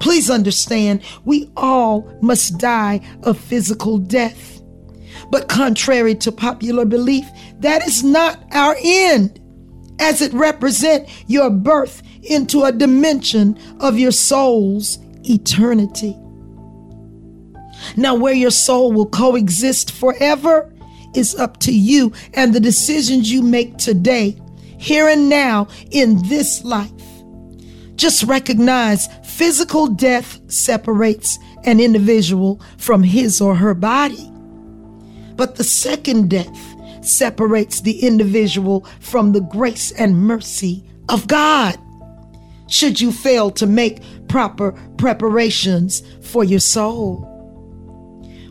Please 0.00 0.30
understand, 0.30 1.02
we 1.24 1.50
all 1.56 2.10
must 2.22 2.58
die 2.58 3.00
a 3.22 3.34
physical 3.34 3.98
death. 3.98 4.62
But 5.30 5.48
contrary 5.48 6.14
to 6.16 6.32
popular 6.32 6.84
belief, 6.84 7.26
that 7.58 7.86
is 7.86 8.02
not 8.02 8.42
our 8.52 8.76
end, 8.82 9.38
as 10.00 10.22
it 10.22 10.32
represents 10.32 11.12
your 11.26 11.50
birth 11.50 12.02
into 12.22 12.62
a 12.62 12.72
dimension 12.72 13.58
of 13.80 13.98
your 13.98 14.12
soul's 14.12 14.98
eternity. 15.28 16.16
Now, 17.96 18.14
where 18.14 18.34
your 18.34 18.50
soul 18.50 18.92
will 18.92 19.06
coexist 19.06 19.92
forever 19.92 20.72
is 21.14 21.34
up 21.34 21.58
to 21.60 21.72
you 21.72 22.12
and 22.34 22.54
the 22.54 22.60
decisions 22.60 23.30
you 23.30 23.42
make 23.42 23.76
today, 23.76 24.38
here 24.78 25.08
and 25.08 25.28
now, 25.28 25.68
in 25.90 26.22
this 26.28 26.64
life. 26.64 26.90
Just 28.00 28.22
recognize 28.22 29.08
physical 29.22 29.86
death 29.86 30.40
separates 30.50 31.38
an 31.64 31.80
individual 31.80 32.58
from 32.78 33.02
his 33.02 33.42
or 33.42 33.54
her 33.54 33.74
body. 33.74 34.32
But 35.36 35.56
the 35.56 35.64
second 35.64 36.30
death 36.30 37.04
separates 37.04 37.82
the 37.82 38.00
individual 38.00 38.86
from 39.00 39.32
the 39.32 39.42
grace 39.42 39.92
and 39.92 40.16
mercy 40.16 40.82
of 41.10 41.26
God. 41.26 41.78
Should 42.68 43.02
you 43.02 43.12
fail 43.12 43.50
to 43.50 43.66
make 43.66 44.00
proper 44.28 44.72
preparations 44.96 46.02
for 46.22 46.42
your 46.42 46.60
soul. 46.60 47.26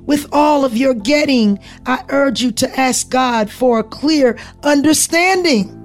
With 0.06 0.28
all 0.32 0.64
of 0.64 0.78
your 0.78 0.94
getting, 0.94 1.58
I 1.88 2.06
urge 2.10 2.44
you 2.44 2.52
to 2.52 2.80
ask 2.80 3.10
God 3.10 3.50
for 3.50 3.80
a 3.80 3.84
clear 3.84 4.38
understanding. 4.62 5.76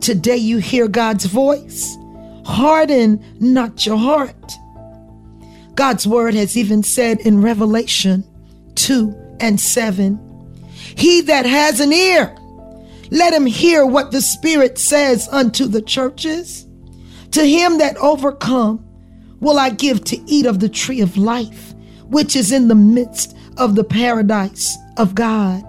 Today 0.00 0.38
you 0.38 0.56
hear 0.56 0.88
God's 0.88 1.26
voice. 1.26 1.94
Harden 2.48 3.22
not 3.40 3.84
your 3.84 3.98
heart. 3.98 4.52
God's 5.74 6.08
word 6.08 6.32
has 6.34 6.56
even 6.56 6.82
said 6.82 7.20
in 7.20 7.42
Revelation 7.42 8.24
2 8.74 9.36
and 9.38 9.60
7. 9.60 10.18
He 10.96 11.20
that 11.20 11.44
has 11.44 11.78
an 11.78 11.92
ear, 11.92 12.34
let 13.10 13.34
him 13.34 13.44
hear 13.44 13.84
what 13.84 14.12
the 14.12 14.22
Spirit 14.22 14.78
says 14.78 15.28
unto 15.30 15.66
the 15.66 15.82
churches. 15.82 16.66
To 17.32 17.44
him 17.44 17.78
that 17.78 17.98
overcome 17.98 18.82
will 19.40 19.58
I 19.58 19.68
give 19.68 20.02
to 20.04 20.18
eat 20.26 20.46
of 20.46 20.58
the 20.58 20.70
tree 20.70 21.02
of 21.02 21.18
life, 21.18 21.74
which 22.06 22.34
is 22.34 22.50
in 22.50 22.68
the 22.68 22.74
midst 22.74 23.36
of 23.58 23.74
the 23.74 23.84
paradise 23.84 24.74
of 24.96 25.14
God. 25.14 25.62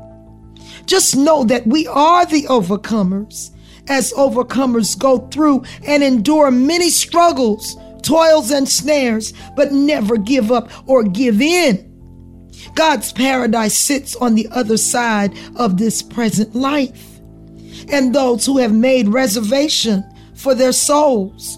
Just 0.86 1.18
know 1.18 1.44
that 1.44 1.68
we 1.68 1.88
are 1.88 2.26
the 2.26 2.44
overcomers, 2.44 3.52
as 3.90 4.14
overcomers 4.14 4.98
go 4.98 5.28
through 5.28 5.64
and 5.86 6.04
endure 6.04 6.52
many 6.52 6.90
struggles, 6.90 7.76
toils, 8.02 8.52
and 8.52 8.70
snares, 8.70 9.34
but 9.56 9.74
never 9.74 10.16
give 10.18 10.52
up 10.52 10.70
or 10.88 11.04
give 11.04 11.42
in 11.42 11.90
God's 12.76 13.12
paradise 13.12 13.78
sits 13.78 14.16
on 14.16 14.36
the 14.36 14.48
other 14.52 14.78
side 14.78 15.38
of 15.56 15.78
this 15.78 16.02
present 16.02 16.56
life. 16.56 17.20
And 17.90 18.14
those 18.14 18.46
who 18.46 18.58
have 18.58 18.74
made 18.74 19.08
reservation 19.08 20.04
for 20.36 20.54
their 20.54 20.72
souls 20.72 21.58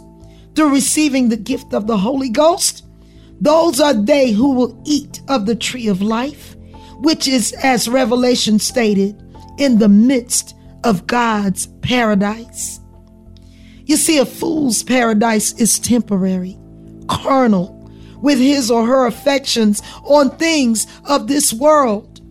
through 0.56 0.74
receiving 0.74 1.30
the 1.30 1.38
gift 1.38 1.74
of 1.74 1.88
the 1.88 1.98
Holy 1.98 2.30
Ghost, 2.30 2.86
those 3.40 3.80
are 3.80 3.94
they 3.94 4.32
who 4.32 4.54
will 4.54 4.82
eat 4.86 5.22
of 5.28 5.46
the 5.46 5.56
tree 5.56 5.88
of 5.88 6.02
life, 6.02 6.56
which 7.00 7.28
is, 7.28 7.54
as 7.64 7.90
Revelation 7.90 8.60
stated, 8.60 9.22
in 9.58 9.80
the 9.80 9.90
midst 9.90 10.56
of 10.84 11.08
God's 11.08 11.68
paradise. 11.82 12.80
You 13.86 13.98
see, 13.98 14.18
a 14.18 14.26
fool's 14.26 14.84
paradise 14.84 15.54
is 15.54 15.80
temporary, 15.80 16.58
carnal, 17.08 17.78
with 18.22 18.40
his 18.40 18.70
or 18.70 18.86
her 18.86 19.06
affections 19.06 19.82
on 20.04 20.38
things 20.38 20.88
of 21.06 21.28
this 21.28 21.52
world, 21.52 22.22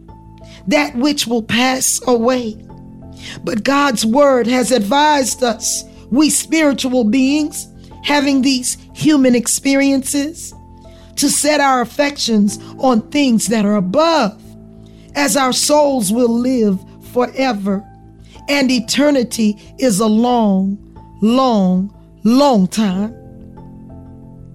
that 0.68 0.94
which 0.94 1.26
will 1.26 1.42
pass 1.42 2.00
away. 2.06 2.56
But 3.44 3.64
God's 3.64 4.06
word 4.06 4.46
has 4.46 4.70
advised 4.70 5.42
us, 5.42 5.84
we 6.10 6.30
spiritual 6.30 7.04
beings, 7.04 7.66
having 8.04 8.42
these 8.42 8.78
human 8.94 9.34
experiences, 9.34 10.54
to 11.16 11.28
set 11.28 11.60
our 11.60 11.82
affections 11.82 12.58
on 12.78 13.02
things 13.10 13.48
that 13.48 13.66
are 13.66 13.76
above, 13.76 14.40
as 15.14 15.36
our 15.36 15.52
souls 15.52 16.10
will 16.12 16.32
live 16.32 16.78
forever. 17.12 17.84
And 18.50 18.68
eternity 18.68 19.56
is 19.78 20.00
a 20.00 20.08
long, 20.08 20.76
long, 21.22 21.94
long 22.24 22.66
time. 22.66 23.14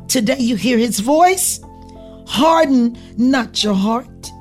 Today 0.09 0.37
you 0.37 0.57
hear 0.57 0.77
his 0.77 0.99
voice. 0.99 1.61
Harden 2.27 2.97
not 3.15 3.63
your 3.63 3.73
heart. 3.73 4.31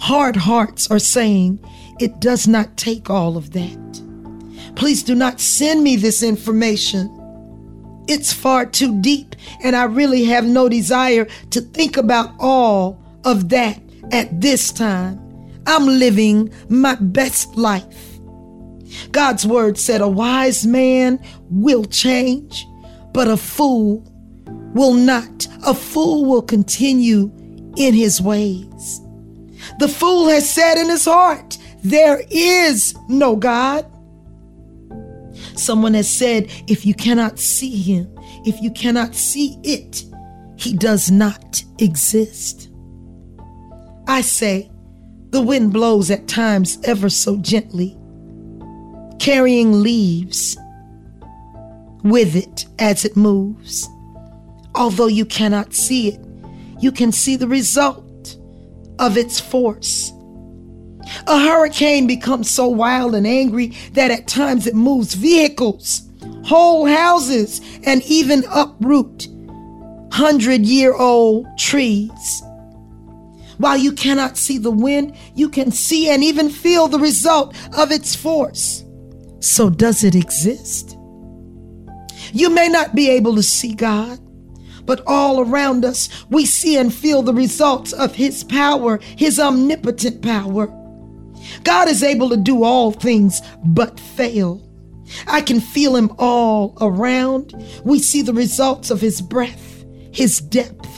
Hard 0.00 0.34
hearts 0.34 0.90
are 0.90 0.98
saying, 0.98 1.64
it 2.00 2.18
does 2.18 2.48
not 2.48 2.76
take 2.76 3.08
all 3.08 3.36
of 3.36 3.52
that. 3.52 4.02
Please 4.74 5.04
do 5.04 5.14
not 5.14 5.40
send 5.40 5.84
me 5.84 5.94
this 5.94 6.24
information. 6.24 7.08
It's 8.08 8.32
far 8.32 8.66
too 8.66 9.00
deep, 9.00 9.36
and 9.62 9.76
I 9.76 9.84
really 9.84 10.24
have 10.24 10.44
no 10.44 10.68
desire 10.68 11.26
to 11.50 11.60
think 11.60 11.96
about 11.96 12.34
all 12.40 13.00
of 13.24 13.50
that 13.50 13.80
at 14.10 14.40
this 14.40 14.72
time. 14.72 15.20
I'm 15.64 15.86
living 15.86 16.52
my 16.68 16.96
best 16.96 17.54
life. 17.54 18.13
God's 19.12 19.46
word 19.46 19.78
said 19.78 20.00
a 20.00 20.08
wise 20.08 20.66
man 20.66 21.20
will 21.50 21.84
change, 21.84 22.66
but 23.12 23.28
a 23.28 23.36
fool 23.36 24.02
will 24.74 24.94
not. 24.94 25.46
A 25.66 25.74
fool 25.74 26.24
will 26.24 26.42
continue 26.42 27.30
in 27.76 27.94
his 27.94 28.20
ways. 28.20 29.00
The 29.78 29.88
fool 29.88 30.28
has 30.28 30.48
said 30.48 30.78
in 30.78 30.88
his 30.88 31.04
heart, 31.04 31.58
There 31.82 32.22
is 32.30 32.94
no 33.08 33.36
God. 33.36 33.86
Someone 35.56 35.94
has 35.94 36.10
said, 36.10 36.50
if 36.66 36.84
you 36.84 36.94
cannot 36.94 37.38
see 37.38 37.76
him, 37.76 38.12
if 38.44 38.60
you 38.60 38.70
cannot 38.72 39.14
see 39.14 39.56
it, 39.62 40.04
he 40.56 40.74
does 40.74 41.10
not 41.10 41.62
exist. 41.78 42.70
I 44.06 44.20
say, 44.20 44.70
the 45.30 45.40
wind 45.40 45.72
blows 45.72 46.10
at 46.10 46.28
times 46.28 46.78
ever 46.84 47.08
so 47.08 47.36
gently, 47.38 47.96
carrying 49.18 49.82
leaves 49.82 50.56
with 52.02 52.36
it 52.36 52.66
as 52.78 53.04
it 53.04 53.16
moves. 53.16 53.88
Although 54.74 55.06
you 55.06 55.24
cannot 55.24 55.72
see 55.72 56.08
it, 56.08 56.20
you 56.80 56.92
can 56.92 57.12
see 57.12 57.36
the 57.36 57.48
result 57.48 58.36
of 58.98 59.16
its 59.16 59.40
force. 59.40 60.12
A 61.26 61.38
hurricane 61.38 62.06
becomes 62.06 62.50
so 62.50 62.66
wild 62.66 63.14
and 63.14 63.26
angry 63.26 63.68
that 63.92 64.10
at 64.10 64.26
times 64.26 64.66
it 64.66 64.74
moves 64.74 65.14
vehicles, 65.14 66.02
whole 66.44 66.86
houses, 66.86 67.60
and 67.84 68.02
even 68.04 68.44
uproot 68.50 69.28
hundred 70.14 70.64
year 70.64 70.94
old 70.94 71.46
trees. 71.58 72.42
While 73.58 73.76
you 73.76 73.92
cannot 73.92 74.36
see 74.36 74.58
the 74.58 74.70
wind, 74.70 75.16
you 75.34 75.48
can 75.48 75.72
see 75.72 76.08
and 76.08 76.22
even 76.22 76.50
feel 76.50 76.86
the 76.86 77.00
result 77.00 77.56
of 77.76 77.90
its 77.90 78.14
force. 78.14 78.83
So, 79.44 79.68
does 79.68 80.04
it 80.04 80.14
exist? 80.14 80.96
You 82.32 82.48
may 82.48 82.66
not 82.66 82.94
be 82.94 83.10
able 83.10 83.34
to 83.34 83.42
see 83.42 83.74
God, 83.74 84.18
but 84.86 85.02
all 85.06 85.38
around 85.40 85.84
us, 85.84 86.08
we 86.30 86.46
see 86.46 86.78
and 86.78 86.92
feel 86.92 87.20
the 87.20 87.34
results 87.34 87.92
of 87.92 88.14
His 88.14 88.42
power, 88.42 89.00
His 89.18 89.38
omnipotent 89.38 90.22
power. 90.22 90.68
God 91.62 91.88
is 91.88 92.02
able 92.02 92.30
to 92.30 92.38
do 92.38 92.64
all 92.64 92.90
things 92.90 93.42
but 93.66 94.00
fail. 94.00 94.66
I 95.26 95.42
can 95.42 95.60
feel 95.60 95.94
him 95.94 96.10
all 96.18 96.78
around. 96.80 97.52
We 97.84 97.98
see 97.98 98.22
the 98.22 98.32
results 98.32 98.90
of 98.90 99.02
his 99.02 99.20
breath, 99.20 99.84
his 100.10 100.40
depth. 100.40 100.88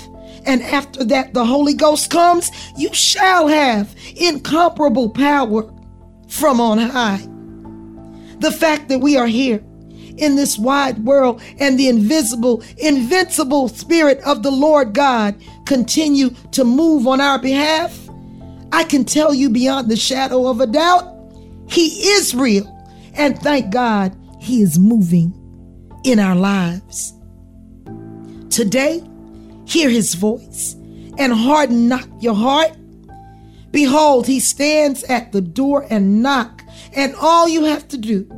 And 0.47 0.63
after 0.63 1.03
that, 1.07 1.35
the 1.35 1.45
Holy 1.45 1.75
Ghost 1.75 2.11
comes. 2.11 2.53
You 2.79 2.95
shall 2.95 3.49
have 3.49 3.93
incomparable 4.15 5.11
power 5.11 5.69
from 6.29 6.61
on 6.61 6.79
high. 6.79 7.27
The 8.39 8.53
fact 8.53 8.89
that 8.89 9.01
we 9.01 9.17
are 9.17 9.27
here 9.27 9.63
in 10.17 10.37
this 10.37 10.59
wide 10.59 10.99
world 11.05 11.43
and 11.59 11.79
the 11.79 11.89
invisible, 11.89 12.63
invincible 12.79 13.69
Spirit 13.69 14.21
of 14.21 14.43
the 14.43 14.51
Lord 14.51 14.95
God 14.95 15.37
continue 15.67 16.31
to 16.53 16.65
move 16.65 17.07
on 17.07 17.21
our 17.21 17.39
behalf 17.39 18.07
I 18.73 18.85
can 18.85 19.05
tell 19.05 19.33
you 19.33 19.49
beyond 19.49 19.91
the 19.91 19.97
shadow 19.97 20.49
of 20.49 20.61
a 20.61 20.67
doubt, 20.67 21.15
He 21.69 21.87
is 22.11 22.35
real. 22.35 22.73
And 23.15 23.39
thank 23.39 23.73
God 23.73 24.17
He 24.41 24.63
is 24.63 24.79
moving 24.79 25.33
in 26.05 26.19
our 26.19 26.35
lives. 26.35 27.15
Today, 28.51 29.03
hear 29.65 29.89
His 29.89 30.15
voice 30.15 30.75
and 31.19 31.33
harden 31.33 31.89
not 31.89 32.07
your 32.23 32.35
heart. 32.35 32.77
Behold, 33.71 34.27
He 34.27 34.41
stands 34.41 35.05
at 35.05 35.33
the 35.33 35.41
door 35.41 35.87
and 35.89 36.23
knock, 36.23 36.56
and 36.97 37.15
all 37.17 37.49
you 37.49 37.65
have 37.65 37.87
to 37.89 37.99
do 37.99 38.29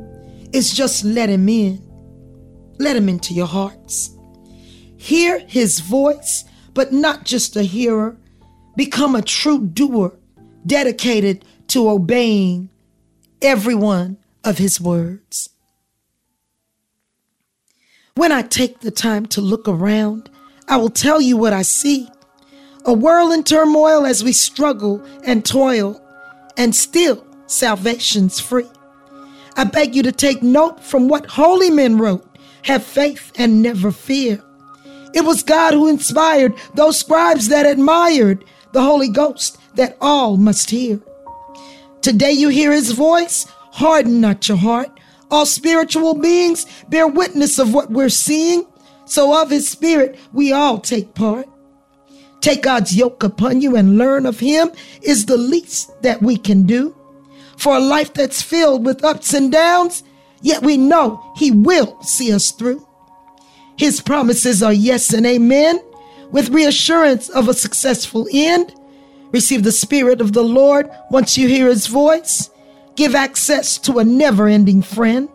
is 0.53 0.73
just 0.73 1.03
let 1.03 1.29
Him 1.29 1.49
in. 1.49 1.83
Let 2.77 2.95
Him 2.95 3.09
into 3.09 3.33
your 3.33 3.47
hearts. 3.47 4.11
Hear 4.97 5.39
His 5.39 5.79
voice, 5.79 6.43
but 6.73 6.93
not 6.93 7.25
just 7.25 7.55
a 7.55 7.63
hearer. 7.63 8.17
Become 8.75 9.15
a 9.15 9.21
true 9.21 9.65
doer 9.65 10.19
dedicated 10.65 11.45
to 11.69 11.89
obeying 11.89 12.69
every 13.41 13.75
one 13.75 14.17
of 14.43 14.57
his 14.57 14.79
words. 14.81 15.49
When 18.15 18.31
I 18.31 18.41
take 18.41 18.79
the 18.79 18.91
time 18.91 19.25
to 19.27 19.41
look 19.41 19.67
around, 19.67 20.29
I 20.67 20.77
will 20.77 20.89
tell 20.89 21.21
you 21.21 21.37
what 21.37 21.53
I 21.53 21.61
see 21.61 22.09
a 22.85 22.93
world 22.93 23.33
in 23.33 23.43
turmoil 23.43 24.05
as 24.05 24.23
we 24.23 24.31
struggle 24.31 25.03
and 25.25 25.45
toil, 25.45 26.01
and 26.57 26.73
still 26.73 27.25
salvation's 27.49 28.39
free. 28.39 28.69
I 29.55 29.63
beg 29.65 29.95
you 29.95 30.03
to 30.03 30.11
take 30.11 30.41
note 30.41 30.83
from 30.83 31.07
what 31.07 31.25
holy 31.25 31.69
men 31.69 31.97
wrote 31.97 32.25
have 32.63 32.83
faith 32.83 33.31
and 33.35 33.61
never 33.61 33.91
fear. 33.91 34.43
It 35.13 35.21
was 35.21 35.43
God 35.43 35.73
who 35.73 35.87
inspired 35.87 36.53
those 36.75 36.99
scribes 36.99 37.47
that 37.49 37.65
admired 37.65 38.45
the 38.73 38.81
Holy 38.81 39.09
Ghost 39.09 39.57
that 39.75 39.97
all 39.99 40.37
must 40.37 40.69
hear. 40.69 41.01
Today 42.01 42.31
you 42.31 42.49
hear 42.49 42.71
his 42.71 42.91
voice, 42.91 43.45
harden 43.71 44.21
not 44.21 44.47
your 44.47 44.57
heart. 44.57 44.91
All 45.31 45.45
spiritual 45.45 46.15
beings 46.15 46.65
bear 46.89 47.07
witness 47.07 47.59
of 47.59 47.73
what 47.73 47.91
we're 47.91 48.09
seeing, 48.09 48.65
so 49.05 49.41
of 49.41 49.49
his 49.49 49.69
spirit 49.69 50.17
we 50.33 50.51
all 50.51 50.79
take 50.79 51.13
part. 51.13 51.47
Take 52.41 52.63
God's 52.63 52.95
yoke 52.95 53.23
upon 53.23 53.61
you 53.61 53.75
and 53.75 53.97
learn 53.97 54.25
of 54.25 54.39
him 54.39 54.71
is 55.01 55.25
the 55.25 55.37
least 55.37 55.91
that 56.01 56.21
we 56.21 56.37
can 56.37 56.63
do. 56.63 56.95
For 57.59 57.75
a 57.75 57.79
life 57.79 58.13
that's 58.13 58.41
filled 58.41 58.85
with 58.85 59.03
ups 59.03 59.33
and 59.33 59.51
downs, 59.51 60.03
yet 60.41 60.63
we 60.63 60.77
know 60.77 61.33
he 61.35 61.51
will 61.51 62.01
see 62.01 62.33
us 62.33 62.51
through. 62.51 62.87
His 63.77 64.01
promises 64.01 64.63
are 64.63 64.73
yes 64.73 65.13
and 65.13 65.25
amen, 65.25 65.79
with 66.31 66.49
reassurance 66.49 67.29
of 67.29 67.47
a 67.47 67.53
successful 67.53 68.27
end 68.31 68.73
Receive 69.31 69.63
the 69.63 69.71
Spirit 69.71 70.21
of 70.21 70.33
the 70.33 70.43
Lord 70.43 70.89
once 71.11 71.37
you 71.37 71.47
hear 71.47 71.67
His 71.67 71.87
voice. 71.87 72.49
Give 72.95 73.13
access 73.13 73.77
to 73.79 73.99
a 73.99 74.03
never 74.03 74.47
ending 74.47 74.81
friend. 74.81 75.29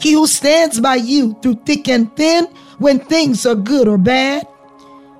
He 0.00 0.12
who 0.12 0.26
stands 0.26 0.80
by 0.80 0.96
you 0.96 1.36
through 1.42 1.60
thick 1.66 1.88
and 1.88 2.14
thin 2.16 2.46
when 2.78 2.98
things 2.98 3.46
are 3.46 3.54
good 3.54 3.86
or 3.86 3.98
bad 3.98 4.48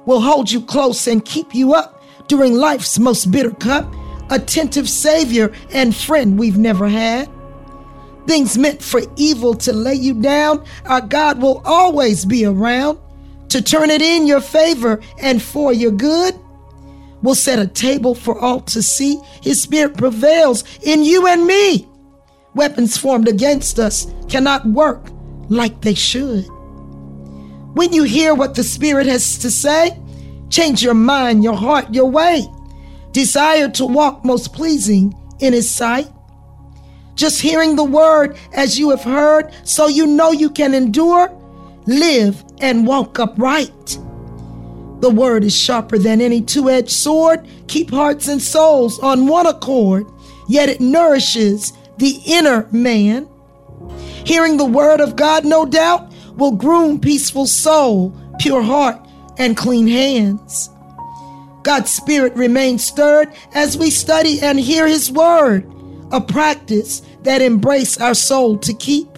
will 0.07 0.21
hold 0.21 0.51
you 0.51 0.61
close 0.61 1.07
and 1.07 1.25
keep 1.25 1.55
you 1.55 1.75
up 1.75 2.03
during 2.29 2.55
life's 2.55 2.99
most 2.99 3.31
bitter 3.31 3.53
cup. 3.53 3.93
Attentive 4.33 4.89
Savior 4.89 5.53
and 5.71 5.95
friend 5.95 6.39
we've 6.39 6.59
never 6.59 6.89
had. 6.89 7.29
Things 8.27 8.59
meant 8.59 8.83
for 8.83 9.03
evil 9.17 9.55
to 9.55 9.73
lay 9.73 9.95
you 9.95 10.21
down, 10.21 10.65
our 10.87 11.01
God 11.01 11.41
will 11.41 11.63
always 11.65 12.25
be 12.25 12.45
around 12.45 12.99
to 13.51 13.63
turn 13.63 13.91
it 13.91 14.03
in 14.03 14.27
your 14.27 14.41
favor 14.41 15.01
and 15.21 15.41
for 15.41 15.73
your 15.73 15.93
good 15.93 16.35
We'll 17.23 17.37
set 17.37 17.61
a 17.61 17.67
table 17.67 18.15
for 18.15 18.39
all 18.39 18.61
to 18.63 18.83
see. 18.83 19.21
His 19.43 19.63
spirit 19.63 19.97
prevails 19.97 20.65
in 20.83 21.05
you 21.05 21.27
and 21.27 21.47
me. 21.47 21.89
Weapons 22.55 22.99
formed 22.99 23.29
against 23.29 23.79
us 23.79 24.13
cannot 24.29 24.67
work 24.67 25.07
like 25.49 25.81
they 25.81 25.95
should. 25.95 26.45
When 27.75 27.93
you 27.93 28.03
hear 28.03 28.35
what 28.35 28.55
the 28.55 28.65
Spirit 28.65 29.07
has 29.07 29.39
to 29.39 29.51
say, 29.51 29.99
change 30.51 30.83
your 30.83 30.95
mind, 30.95 31.43
your 31.43 31.57
heart, 31.57 31.95
your 31.95 32.11
way. 32.11 32.45
Desire 33.13 33.69
to 33.71 33.87
walk 33.87 34.25
most 34.25 34.53
pleasing 34.53 35.15
in 35.39 35.53
His 35.53 35.71
sight. 35.71 36.09
Just 37.15 37.41
hearing 37.41 37.77
the 37.77 37.85
word 37.85 38.39
as 38.53 38.79
you 38.79 38.91
have 38.91 39.05
heard, 39.05 39.53
so 39.65 39.87
you 39.87 40.07
know 40.07 40.33
you 40.33 40.49
can 40.49 40.75
endure, 40.75 41.31
live, 41.87 42.43
and 42.61 42.87
walk 42.87 43.19
upright. 43.19 43.99
The 45.01 45.11
word 45.11 45.45
is 45.45 45.55
sharper 45.55 45.99
than 45.99 46.21
any 46.21 46.41
two 46.41 46.71
edged 46.71 46.91
sword, 46.91 47.47
keep 47.67 47.91
hearts 47.91 48.29
and 48.29 48.41
souls 48.41 48.99
on 49.01 49.27
one 49.27 49.47
accord, 49.47 50.07
yet 50.49 50.69
it 50.69 50.81
nourishes 50.81 51.73
the 51.99 52.21
inner 52.25 52.67
man. 52.71 53.29
Hearing 54.25 54.57
the 54.57 54.65
word 54.65 55.01
of 55.01 55.17
God, 55.17 55.45
no 55.45 55.67
doubt, 55.67 56.13
will 56.37 56.53
groom 56.53 57.01
peaceful 57.01 57.47
soul, 57.47 58.17
pure 58.39 58.63
heart, 58.63 59.07
and 59.39 59.57
clean 59.57 59.87
hands. 59.89 60.71
God's 61.63 61.91
Spirit 61.91 62.35
remains 62.35 62.85
stirred 62.85 63.33
as 63.55 63.77
we 63.77 63.91
study 63.91 64.41
and 64.41 64.59
hear 64.59 64.87
His 64.87 65.11
Word, 65.11 65.71
a 66.11 66.21
practice 66.21 67.03
that 67.23 67.43
embrace 67.43 68.01
our 68.01 68.15
soul 68.15 68.59
to 68.59 68.75
keep. 68.75 69.09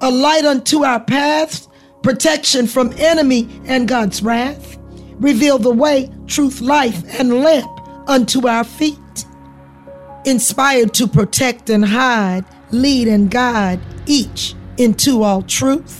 A 0.00 0.10
light 0.10 0.44
unto 0.44 0.84
our 0.84 1.00
paths, 1.00 1.68
protection 2.02 2.66
from 2.66 2.92
enemy 2.96 3.48
and 3.66 3.86
God's 3.88 4.22
wrath. 4.22 4.78
Reveal 5.16 5.58
the 5.58 5.72
way, 5.72 6.10
truth, 6.26 6.60
life, 6.62 7.02
and 7.18 7.42
lamp 7.42 7.70
unto 8.08 8.48
our 8.48 8.64
feet. 8.64 8.96
Inspired 10.24 10.94
to 10.94 11.06
protect 11.06 11.68
and 11.68 11.84
hide, 11.84 12.44
lead 12.70 13.08
and 13.08 13.30
guide 13.30 13.80
each 14.06 14.54
into 14.78 15.22
all 15.22 15.42
truth. 15.42 15.99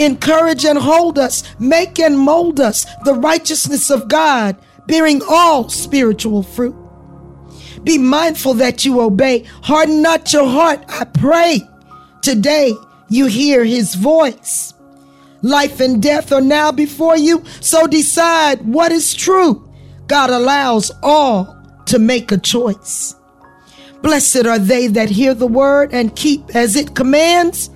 Encourage 0.00 0.64
and 0.64 0.78
hold 0.78 1.18
us, 1.18 1.44
make 1.60 1.98
and 1.98 2.18
mold 2.18 2.58
us 2.58 2.86
the 3.04 3.12
righteousness 3.12 3.90
of 3.90 4.08
God, 4.08 4.56
bearing 4.86 5.20
all 5.28 5.68
spiritual 5.68 6.42
fruit. 6.42 6.74
Be 7.84 7.98
mindful 7.98 8.54
that 8.54 8.84
you 8.86 9.00
obey. 9.00 9.44
Harden 9.62 10.00
not 10.00 10.32
your 10.32 10.48
heart, 10.48 10.82
I 10.88 11.04
pray. 11.04 11.60
Today 12.22 12.72
you 13.10 13.26
hear 13.26 13.62
his 13.62 13.94
voice. 13.94 14.72
Life 15.42 15.80
and 15.80 16.02
death 16.02 16.32
are 16.32 16.40
now 16.40 16.72
before 16.72 17.18
you, 17.18 17.44
so 17.60 17.86
decide 17.86 18.62
what 18.62 18.92
is 18.92 19.14
true. 19.14 19.68
God 20.06 20.30
allows 20.30 20.90
all 21.02 21.56
to 21.86 21.98
make 21.98 22.32
a 22.32 22.38
choice. 22.38 23.14
Blessed 24.00 24.46
are 24.46 24.58
they 24.58 24.86
that 24.86 25.10
hear 25.10 25.34
the 25.34 25.46
word 25.46 25.92
and 25.92 26.16
keep 26.16 26.54
as 26.56 26.74
it 26.74 26.94
commands, 26.94 27.68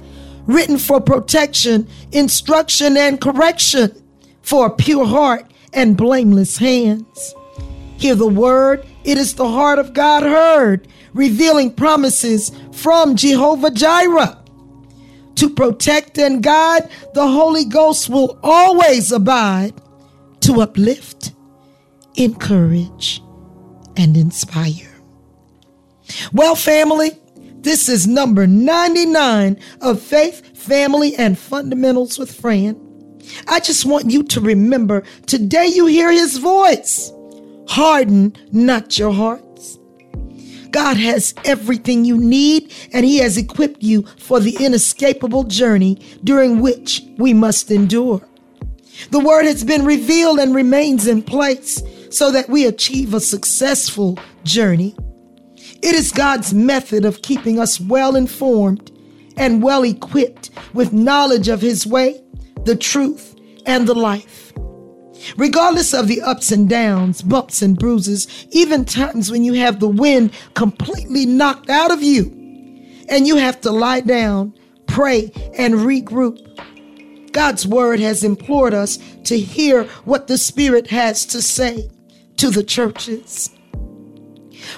written 0.46 0.78
for 0.78 1.00
protection, 1.00 1.88
instruction, 2.12 2.96
and 2.96 3.20
correction, 3.20 4.02
for 4.42 4.66
a 4.66 4.70
pure 4.70 5.06
heart 5.06 5.50
and 5.72 5.96
blameless 5.96 6.58
hands. 6.58 7.34
Hear 7.96 8.14
the 8.14 8.28
word, 8.28 8.86
it 9.04 9.18
is 9.18 9.34
the 9.34 9.48
heart 9.48 9.78
of 9.78 9.94
God 9.94 10.22
heard, 10.22 10.88
revealing 11.12 11.72
promises 11.72 12.52
from 12.72 13.16
Jehovah 13.16 13.70
Jireh. 13.70 14.38
To 15.36 15.50
protect 15.50 16.18
and 16.18 16.42
guide, 16.42 16.88
the 17.14 17.26
Holy 17.26 17.64
Ghost 17.64 18.08
will 18.08 18.38
always 18.42 19.10
abide 19.10 19.74
to 20.40 20.60
uplift, 20.60 21.32
encourage, 22.14 23.22
and 23.96 24.16
inspire. 24.16 24.90
Well, 26.32 26.54
family, 26.54 27.12
this 27.64 27.88
is 27.88 28.06
number 28.06 28.46
99 28.46 29.58
of 29.80 30.00
Faith, 30.00 30.56
Family, 30.56 31.16
and 31.16 31.38
Fundamentals 31.38 32.18
with 32.18 32.30
Fran. 32.30 32.78
I 33.48 33.58
just 33.58 33.86
want 33.86 34.10
you 34.10 34.22
to 34.22 34.40
remember 34.40 35.02
today 35.26 35.66
you 35.66 35.86
hear 35.86 36.12
his 36.12 36.36
voice. 36.36 37.10
Harden 37.66 38.36
not 38.52 38.98
your 38.98 39.12
hearts. 39.12 39.78
God 40.70 40.96
has 40.98 41.32
everything 41.44 42.04
you 42.04 42.18
need, 42.18 42.74
and 42.92 43.06
He 43.06 43.18
has 43.18 43.38
equipped 43.38 43.82
you 43.82 44.02
for 44.18 44.40
the 44.40 44.56
inescapable 44.58 45.44
journey 45.44 46.00
during 46.24 46.60
which 46.60 47.00
we 47.16 47.32
must 47.32 47.70
endure. 47.70 48.26
The 49.10 49.20
Word 49.20 49.44
has 49.44 49.62
been 49.62 49.84
revealed 49.84 50.40
and 50.40 50.52
remains 50.52 51.06
in 51.06 51.22
place 51.22 51.80
so 52.10 52.32
that 52.32 52.48
we 52.48 52.66
achieve 52.66 53.14
a 53.14 53.20
successful 53.20 54.18
journey. 54.42 54.96
It 55.84 55.94
is 55.94 56.12
God's 56.12 56.54
method 56.54 57.04
of 57.04 57.20
keeping 57.20 57.60
us 57.60 57.78
well 57.78 58.16
informed 58.16 58.90
and 59.36 59.62
well 59.62 59.84
equipped 59.84 60.48
with 60.72 60.94
knowledge 60.94 61.48
of 61.48 61.60
His 61.60 61.86
way, 61.86 62.22
the 62.64 62.74
truth, 62.74 63.36
and 63.66 63.86
the 63.86 63.94
life. 63.94 64.54
Regardless 65.36 65.92
of 65.92 66.08
the 66.08 66.22
ups 66.22 66.50
and 66.50 66.70
downs, 66.70 67.20
bumps 67.20 67.60
and 67.60 67.78
bruises, 67.78 68.46
even 68.50 68.86
times 68.86 69.30
when 69.30 69.44
you 69.44 69.52
have 69.52 69.78
the 69.78 69.88
wind 69.88 70.32
completely 70.54 71.26
knocked 71.26 71.68
out 71.68 71.90
of 71.90 72.02
you 72.02 72.30
and 73.10 73.26
you 73.26 73.36
have 73.36 73.60
to 73.60 73.70
lie 73.70 74.00
down, 74.00 74.54
pray, 74.86 75.30
and 75.58 75.74
regroup. 75.74 76.40
God's 77.32 77.66
word 77.66 78.00
has 78.00 78.24
implored 78.24 78.72
us 78.72 78.98
to 79.24 79.38
hear 79.38 79.84
what 80.06 80.28
the 80.28 80.38
Spirit 80.38 80.86
has 80.86 81.26
to 81.26 81.42
say 81.42 81.90
to 82.38 82.48
the 82.48 82.64
churches. 82.64 83.53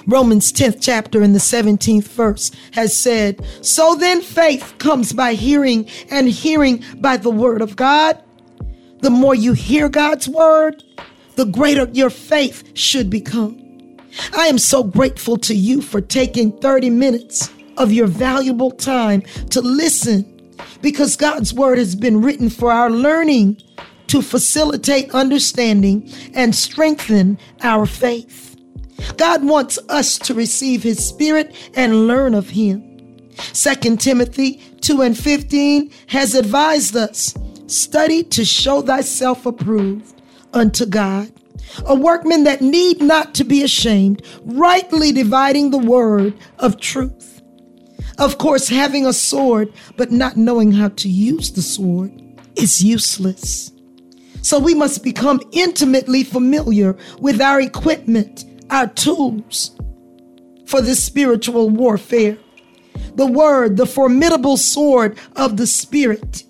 Romans 0.05 0.51
10th 0.51 0.79
chapter 0.81 1.21
in 1.21 1.33
the 1.33 1.39
17th 1.39 2.07
verse 2.07 2.51
has 2.71 2.95
said, 2.95 3.45
So 3.61 3.95
then 3.95 4.21
faith 4.21 4.75
comes 4.77 5.13
by 5.13 5.33
hearing, 5.33 5.87
and 6.09 6.27
hearing 6.27 6.83
by 6.97 7.17
the 7.17 7.29
word 7.29 7.61
of 7.61 7.75
God. 7.75 8.21
The 8.99 9.09
more 9.09 9.35
you 9.35 9.53
hear 9.53 9.89
God's 9.89 10.27
word, 10.27 10.83
the 11.35 11.45
greater 11.45 11.87
your 11.93 12.09
faith 12.09 12.75
should 12.75 13.09
become. 13.09 13.67
I 14.33 14.47
am 14.47 14.57
so 14.57 14.83
grateful 14.83 15.37
to 15.37 15.53
you 15.53 15.81
for 15.81 16.01
taking 16.01 16.51
30 16.59 16.89
minutes 16.89 17.51
of 17.77 17.91
your 17.91 18.07
valuable 18.07 18.71
time 18.71 19.21
to 19.51 19.61
listen 19.61 20.33
because 20.81 21.15
God's 21.15 21.53
word 21.53 21.77
has 21.77 21.95
been 21.95 22.21
written 22.21 22.49
for 22.49 22.71
our 22.71 22.89
learning 22.89 23.61
to 24.07 24.21
facilitate 24.21 25.13
understanding 25.13 26.11
and 26.33 26.55
strengthen 26.55 27.37
our 27.61 27.85
faith. 27.85 28.46
God 29.17 29.43
wants 29.43 29.79
us 29.89 30.17
to 30.19 30.33
receive 30.33 30.83
his 30.83 31.05
spirit 31.05 31.55
and 31.75 32.07
learn 32.07 32.33
of 32.33 32.49
him. 32.49 32.83
2 33.53 33.97
Timothy 33.97 34.61
2 34.81 35.01
and 35.01 35.17
15 35.17 35.91
has 36.07 36.33
advised 36.33 36.95
us 36.95 37.35
Study 37.67 38.23
to 38.23 38.45
show 38.45 38.81
thyself 38.81 39.45
approved 39.45 40.21
unto 40.53 40.85
God, 40.85 41.29
a 41.85 41.93
workman 41.93 42.45
that 42.45 42.61
need 42.61 43.01
not 43.01 43.35
to 43.35 43.43
be 43.43 43.61
ashamed, 43.61 44.21
rightly 44.43 45.11
dividing 45.11 45.71
the 45.71 45.77
word 45.77 46.33
of 46.59 46.79
truth. 46.79 47.41
Of 48.17 48.37
course, 48.37 48.69
having 48.69 49.05
a 49.05 49.11
sword, 49.11 49.73
but 49.97 50.11
not 50.11 50.37
knowing 50.37 50.71
how 50.71 50.89
to 50.89 51.09
use 51.09 51.51
the 51.51 51.61
sword 51.61 52.11
is 52.55 52.81
useless. 52.81 53.71
So 54.41 54.59
we 54.59 54.73
must 54.73 55.03
become 55.03 55.41
intimately 55.51 56.23
familiar 56.23 56.95
with 57.19 57.41
our 57.41 57.59
equipment, 57.59 58.45
our 58.69 58.87
tools 58.87 59.77
for 60.65 60.81
this 60.81 61.03
spiritual 61.03 61.69
warfare. 61.69 62.37
The 63.15 63.27
word, 63.27 63.77
the 63.77 63.85
formidable 63.85 64.57
sword 64.57 65.17
of 65.35 65.57
the 65.57 65.67
Spirit 65.67 66.43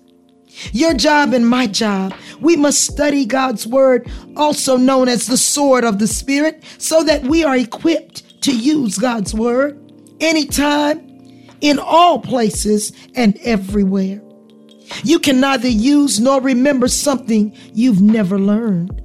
your 0.72 0.94
job 0.94 1.32
and 1.34 1.48
my 1.48 1.66
job. 1.66 2.14
We 2.40 2.56
must 2.56 2.84
study 2.84 3.24
God's 3.24 3.66
word, 3.66 4.10
also 4.36 4.76
known 4.76 5.08
as 5.08 5.26
the 5.26 5.36
sword 5.36 5.84
of 5.84 5.98
the 5.98 6.06
Spirit, 6.06 6.64
so 6.78 7.02
that 7.04 7.22
we 7.22 7.44
are 7.44 7.56
equipped 7.56 8.42
to 8.42 8.56
use 8.56 8.98
God's 8.98 9.34
word 9.34 9.78
anytime, 10.20 11.04
in 11.60 11.78
all 11.78 12.20
places, 12.20 12.92
and 13.14 13.36
everywhere. 13.42 14.20
You 15.02 15.18
can 15.18 15.40
neither 15.40 15.68
use 15.68 16.18
nor 16.18 16.40
remember 16.40 16.88
something 16.88 17.54
you've 17.74 18.00
never 18.00 18.38
learned. 18.38 19.02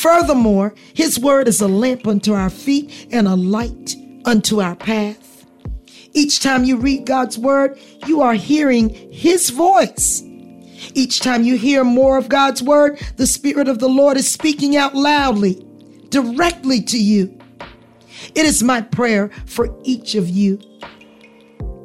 Furthermore, 0.00 0.74
His 0.94 1.18
word 1.18 1.48
is 1.48 1.60
a 1.60 1.68
lamp 1.68 2.06
unto 2.06 2.32
our 2.32 2.50
feet 2.50 3.08
and 3.10 3.28
a 3.28 3.36
light 3.36 3.94
unto 4.24 4.60
our 4.60 4.76
path. 4.76 5.46
Each 6.12 6.40
time 6.40 6.64
you 6.64 6.76
read 6.76 7.06
God's 7.06 7.38
word, 7.38 7.78
you 8.06 8.20
are 8.20 8.34
hearing 8.34 8.88
His 9.12 9.50
voice 9.50 10.22
each 10.94 11.20
time 11.20 11.42
you 11.42 11.56
hear 11.56 11.84
more 11.84 12.18
of 12.18 12.28
God's 12.28 12.62
word, 12.62 13.00
the 13.16 13.26
Spirit 13.26 13.68
of 13.68 13.78
the 13.78 13.88
Lord 13.88 14.16
is 14.16 14.30
speaking 14.30 14.76
out 14.76 14.94
loudly, 14.94 15.64
directly 16.08 16.80
to 16.82 16.98
you. 16.98 17.38
It 18.34 18.44
is 18.44 18.62
my 18.62 18.80
prayer 18.80 19.30
for 19.46 19.74
each 19.82 20.14
of 20.14 20.28
you 20.28 20.60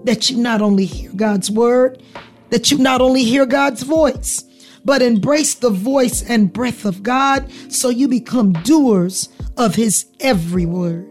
that 0.06 0.30
you 0.30 0.38
not 0.38 0.62
only 0.62 0.86
hear 0.86 1.12
God's 1.16 1.50
word, 1.50 2.02
that 2.50 2.72
you 2.72 2.78
not 2.78 3.02
only 3.02 3.24
hear 3.24 3.46
God's 3.46 3.84
voice, 3.84 4.44
but 4.86 5.02
embrace 5.02 5.56
the 5.56 5.70
voice 5.70 6.24
and 6.30 6.54
breath 6.54 6.86
of 6.86 7.04
God 7.04 7.52
so 7.70 7.90
you 7.90 8.08
become 8.08 8.54
doers 8.54 9.30
of 9.58 9.76
his 9.76 10.06
every 10.20 10.66
word. 10.66 11.08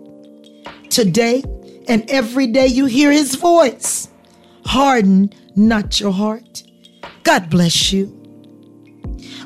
Today 0.90 1.42
and 1.88 2.08
every 2.08 2.46
day 2.46 2.68
you 2.68 2.86
hear 2.86 3.10
his 3.10 3.34
voice. 3.34 4.08
Harden 4.64 5.30
not 5.56 6.00
your 6.00 6.12
heart. 6.12 6.62
God 7.22 7.50
bless 7.50 7.92
you. 7.92 8.20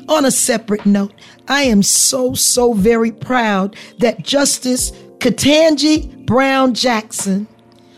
On 0.07 0.25
a 0.25 0.31
separate 0.31 0.85
note, 0.85 1.13
I 1.47 1.63
am 1.63 1.83
so, 1.83 2.33
so 2.33 2.73
very 2.73 3.11
proud 3.11 3.75
that 3.99 4.23
Justice 4.23 4.91
Ketanji 5.19 6.25
Brown 6.25 6.73
Jackson, 6.73 7.47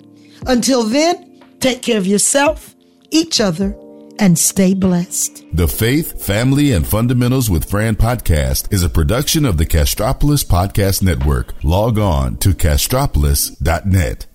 Until 0.47 0.83
then, 0.83 1.41
take 1.61 1.83
care 1.83 1.99
of 1.99 2.07
yourself, 2.07 2.75
each 3.11 3.41
other, 3.41 3.77
and 4.19 4.39
stay 4.39 4.75
blessed. 4.75 5.45
The 5.53 5.69
Faith, 5.69 6.25
Family, 6.25 6.73
and 6.73 6.87
Fundamentals 6.87 7.51
with 7.51 7.69
Fran 7.69 7.97
podcast 7.97 8.73
is 8.73 8.83
a 8.83 8.91
production 8.91 9.45
of 9.45 9.57
the 9.57 9.67
Castropolis 9.67 10.45
Podcast 10.45 11.03
Network. 11.03 11.55
Log 11.63 11.99
on 11.99 12.37
to 12.39 12.51
castropolis.net. 12.51 14.27